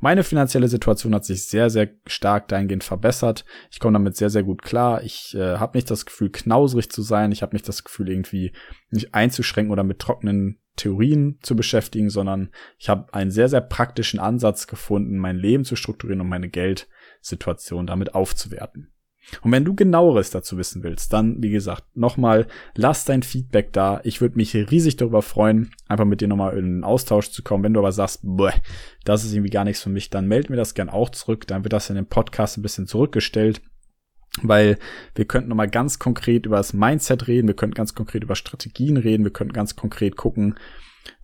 Meine 0.00 0.24
finanzielle 0.24 0.68
Situation 0.68 1.14
hat 1.14 1.24
sich 1.24 1.46
sehr, 1.46 1.70
sehr 1.70 1.90
stark 2.06 2.48
dahingehend 2.48 2.82
verbessert. 2.82 3.44
Ich 3.70 3.78
komme 3.78 3.92
damit 3.92 4.16
sehr, 4.16 4.30
sehr 4.30 4.42
gut 4.42 4.62
klar. 4.62 5.02
Ich 5.02 5.34
äh, 5.34 5.58
habe 5.58 5.78
nicht 5.78 5.90
das 5.90 6.06
Gefühl, 6.06 6.30
knauserig 6.30 6.90
zu 6.90 7.02
sein. 7.02 7.30
Ich 7.30 7.42
habe 7.42 7.54
nicht 7.54 7.68
das 7.68 7.84
Gefühl, 7.84 8.08
irgendwie 8.08 8.52
mich 8.90 9.14
einzuschränken 9.14 9.72
oder 9.72 9.84
mit 9.84 10.00
trockenen 10.00 10.58
Theorien 10.76 11.38
zu 11.42 11.54
beschäftigen, 11.54 12.10
sondern 12.10 12.50
ich 12.78 12.88
habe 12.88 13.12
einen 13.12 13.30
sehr, 13.30 13.48
sehr 13.48 13.60
praktischen 13.60 14.18
Ansatz 14.18 14.66
gefunden, 14.66 15.18
mein 15.18 15.36
Leben 15.36 15.64
zu 15.64 15.76
strukturieren 15.76 16.20
und 16.20 16.28
meine 16.28 16.48
Geldsituation 16.48 17.86
damit 17.86 18.14
aufzuwerten. 18.14 18.92
Und 19.42 19.52
wenn 19.52 19.64
du 19.64 19.74
genaueres 19.74 20.30
dazu 20.30 20.56
wissen 20.58 20.82
willst, 20.82 21.12
dann, 21.12 21.42
wie 21.42 21.50
gesagt, 21.50 21.84
nochmal, 21.94 22.46
lass 22.74 23.04
dein 23.04 23.22
Feedback 23.22 23.72
da. 23.72 24.00
Ich 24.02 24.20
würde 24.20 24.36
mich 24.36 24.54
riesig 24.54 24.96
darüber 24.96 25.22
freuen, 25.22 25.70
einfach 25.88 26.04
mit 26.04 26.20
dir 26.20 26.28
nochmal 26.28 26.56
in 26.56 26.64
einen 26.64 26.84
Austausch 26.84 27.30
zu 27.30 27.42
kommen. 27.42 27.64
Wenn 27.64 27.74
du 27.74 27.80
aber 27.80 27.92
sagst, 27.92 28.20
boah, 28.22 28.52
das 29.04 29.24
ist 29.24 29.32
irgendwie 29.32 29.50
gar 29.50 29.64
nichts 29.64 29.82
für 29.82 29.90
mich, 29.90 30.10
dann 30.10 30.26
meld 30.26 30.50
mir 30.50 30.56
das 30.56 30.74
gern 30.74 30.88
auch 30.88 31.10
zurück. 31.10 31.46
Dann 31.46 31.64
wird 31.64 31.72
das 31.72 31.90
in 31.90 31.96
dem 31.96 32.06
Podcast 32.06 32.58
ein 32.58 32.62
bisschen 32.62 32.86
zurückgestellt. 32.86 33.62
Weil 34.42 34.78
wir 35.16 35.24
könnten 35.24 35.48
nochmal 35.48 35.68
ganz 35.68 35.98
konkret 35.98 36.46
über 36.46 36.56
das 36.56 36.72
Mindset 36.72 37.26
reden, 37.26 37.48
wir 37.48 37.56
könnten 37.56 37.74
ganz 37.74 37.96
konkret 37.96 38.22
über 38.22 38.36
Strategien 38.36 38.96
reden, 38.96 39.24
wir 39.24 39.32
könnten 39.32 39.52
ganz 39.52 39.74
konkret 39.74 40.16
gucken, 40.16 40.54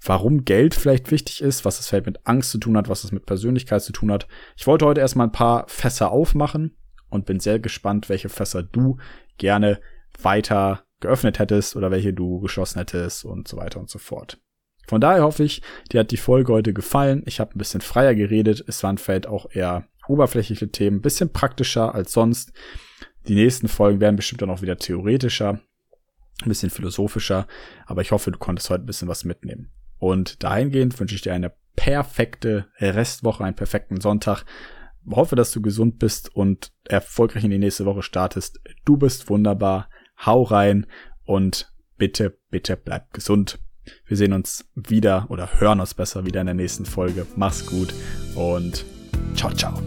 warum 0.04 0.44
Geld 0.44 0.74
vielleicht 0.74 1.12
wichtig 1.12 1.40
ist, 1.40 1.64
was 1.64 1.78
es 1.78 1.86
vielleicht 1.86 2.06
mit 2.06 2.26
Angst 2.26 2.50
zu 2.50 2.58
tun 2.58 2.76
hat, 2.76 2.88
was 2.88 3.04
es 3.04 3.12
mit 3.12 3.24
Persönlichkeit 3.24 3.82
zu 3.82 3.92
tun 3.92 4.10
hat. 4.10 4.26
Ich 4.56 4.66
wollte 4.66 4.86
heute 4.86 5.00
erstmal 5.00 5.28
ein 5.28 5.32
paar 5.32 5.68
Fässer 5.68 6.10
aufmachen 6.10 6.76
und 7.16 7.26
bin 7.26 7.40
sehr 7.40 7.58
gespannt, 7.58 8.08
welche 8.08 8.28
Fässer 8.28 8.62
du 8.62 8.98
gerne 9.38 9.80
weiter 10.22 10.84
geöffnet 11.00 11.38
hättest 11.38 11.76
oder 11.76 11.90
welche 11.90 12.12
du 12.12 12.40
geschlossen 12.40 12.78
hättest 12.78 13.24
und 13.24 13.48
so 13.48 13.56
weiter 13.56 13.80
und 13.80 13.90
so 13.90 13.98
fort. 13.98 14.38
Von 14.86 15.00
daher 15.00 15.24
hoffe 15.24 15.42
ich, 15.42 15.62
dir 15.90 16.00
hat 16.00 16.12
die 16.12 16.16
Folge 16.16 16.52
heute 16.52 16.72
gefallen. 16.72 17.22
Ich 17.26 17.40
habe 17.40 17.54
ein 17.54 17.58
bisschen 17.58 17.80
freier 17.80 18.14
geredet. 18.14 18.64
Es 18.68 18.82
waren 18.84 18.98
vielleicht 18.98 19.26
auch 19.26 19.50
eher 19.50 19.88
oberflächliche 20.06 20.70
Themen, 20.70 20.98
ein 20.98 21.02
bisschen 21.02 21.32
praktischer 21.32 21.92
als 21.94 22.12
sonst. 22.12 22.52
Die 23.26 23.34
nächsten 23.34 23.66
Folgen 23.66 24.00
werden 24.00 24.14
bestimmt 24.14 24.42
dann 24.42 24.50
auch 24.50 24.62
wieder 24.62 24.76
theoretischer, 24.76 25.60
ein 26.42 26.48
bisschen 26.48 26.70
philosophischer, 26.70 27.48
aber 27.86 28.02
ich 28.02 28.12
hoffe, 28.12 28.30
du 28.30 28.38
konntest 28.38 28.70
heute 28.70 28.84
ein 28.84 28.86
bisschen 28.86 29.08
was 29.08 29.24
mitnehmen. 29.24 29.72
Und 29.98 30.44
dahingehend 30.44 30.98
wünsche 31.00 31.16
ich 31.16 31.22
dir 31.22 31.34
eine 31.34 31.52
perfekte 31.74 32.68
Restwoche, 32.78 33.42
einen 33.42 33.56
perfekten 33.56 34.00
Sonntag 34.00 34.44
hoffe, 35.14 35.36
dass 35.36 35.52
du 35.52 35.60
gesund 35.60 35.98
bist 35.98 36.34
und 36.34 36.72
erfolgreich 36.88 37.44
in 37.44 37.50
die 37.50 37.58
nächste 37.58 37.84
Woche 37.84 38.02
startest. 38.02 38.60
Du 38.84 38.96
bist 38.96 39.28
wunderbar. 39.28 39.88
Hau 40.24 40.42
rein 40.42 40.86
und 41.24 41.72
bitte, 41.98 42.38
bitte 42.50 42.76
bleib 42.76 43.12
gesund. 43.12 43.58
Wir 44.06 44.16
sehen 44.16 44.32
uns 44.32 44.68
wieder 44.74 45.26
oder 45.28 45.60
hören 45.60 45.80
uns 45.80 45.94
besser 45.94 46.26
wieder 46.26 46.40
in 46.40 46.46
der 46.46 46.54
nächsten 46.54 46.86
Folge. 46.86 47.26
Mach's 47.36 47.66
gut 47.66 47.94
und 48.34 48.84
ciao, 49.34 49.52
ciao. 49.52 49.80